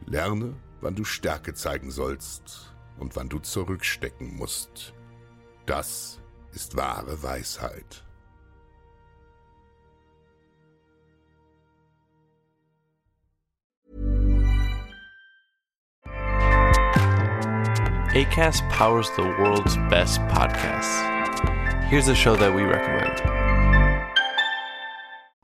Lerne, 0.05 0.53
wann 0.81 0.93
du 0.93 1.03
Stärke 1.03 1.55
zeigen 1.55 1.89
sollst 1.89 2.66
und 2.99 3.15
wann 3.15 3.29
du 3.29 3.39
zurückstecken 3.39 4.36
musst. 4.36 4.93
Das 5.65 6.19
ist 6.53 6.75
wahre 6.75 7.21
Weisheit. 7.23 8.03
ACAS 18.13 18.62
powers 18.71 19.12
the 19.15 19.21
world's 19.21 19.75
best 19.89 20.19
podcasts. 20.21 21.03
Here's 21.89 22.07
a 22.07 22.15
show 22.15 22.36
that 22.36 22.51
we 22.51 22.63
recommend. 22.63 23.37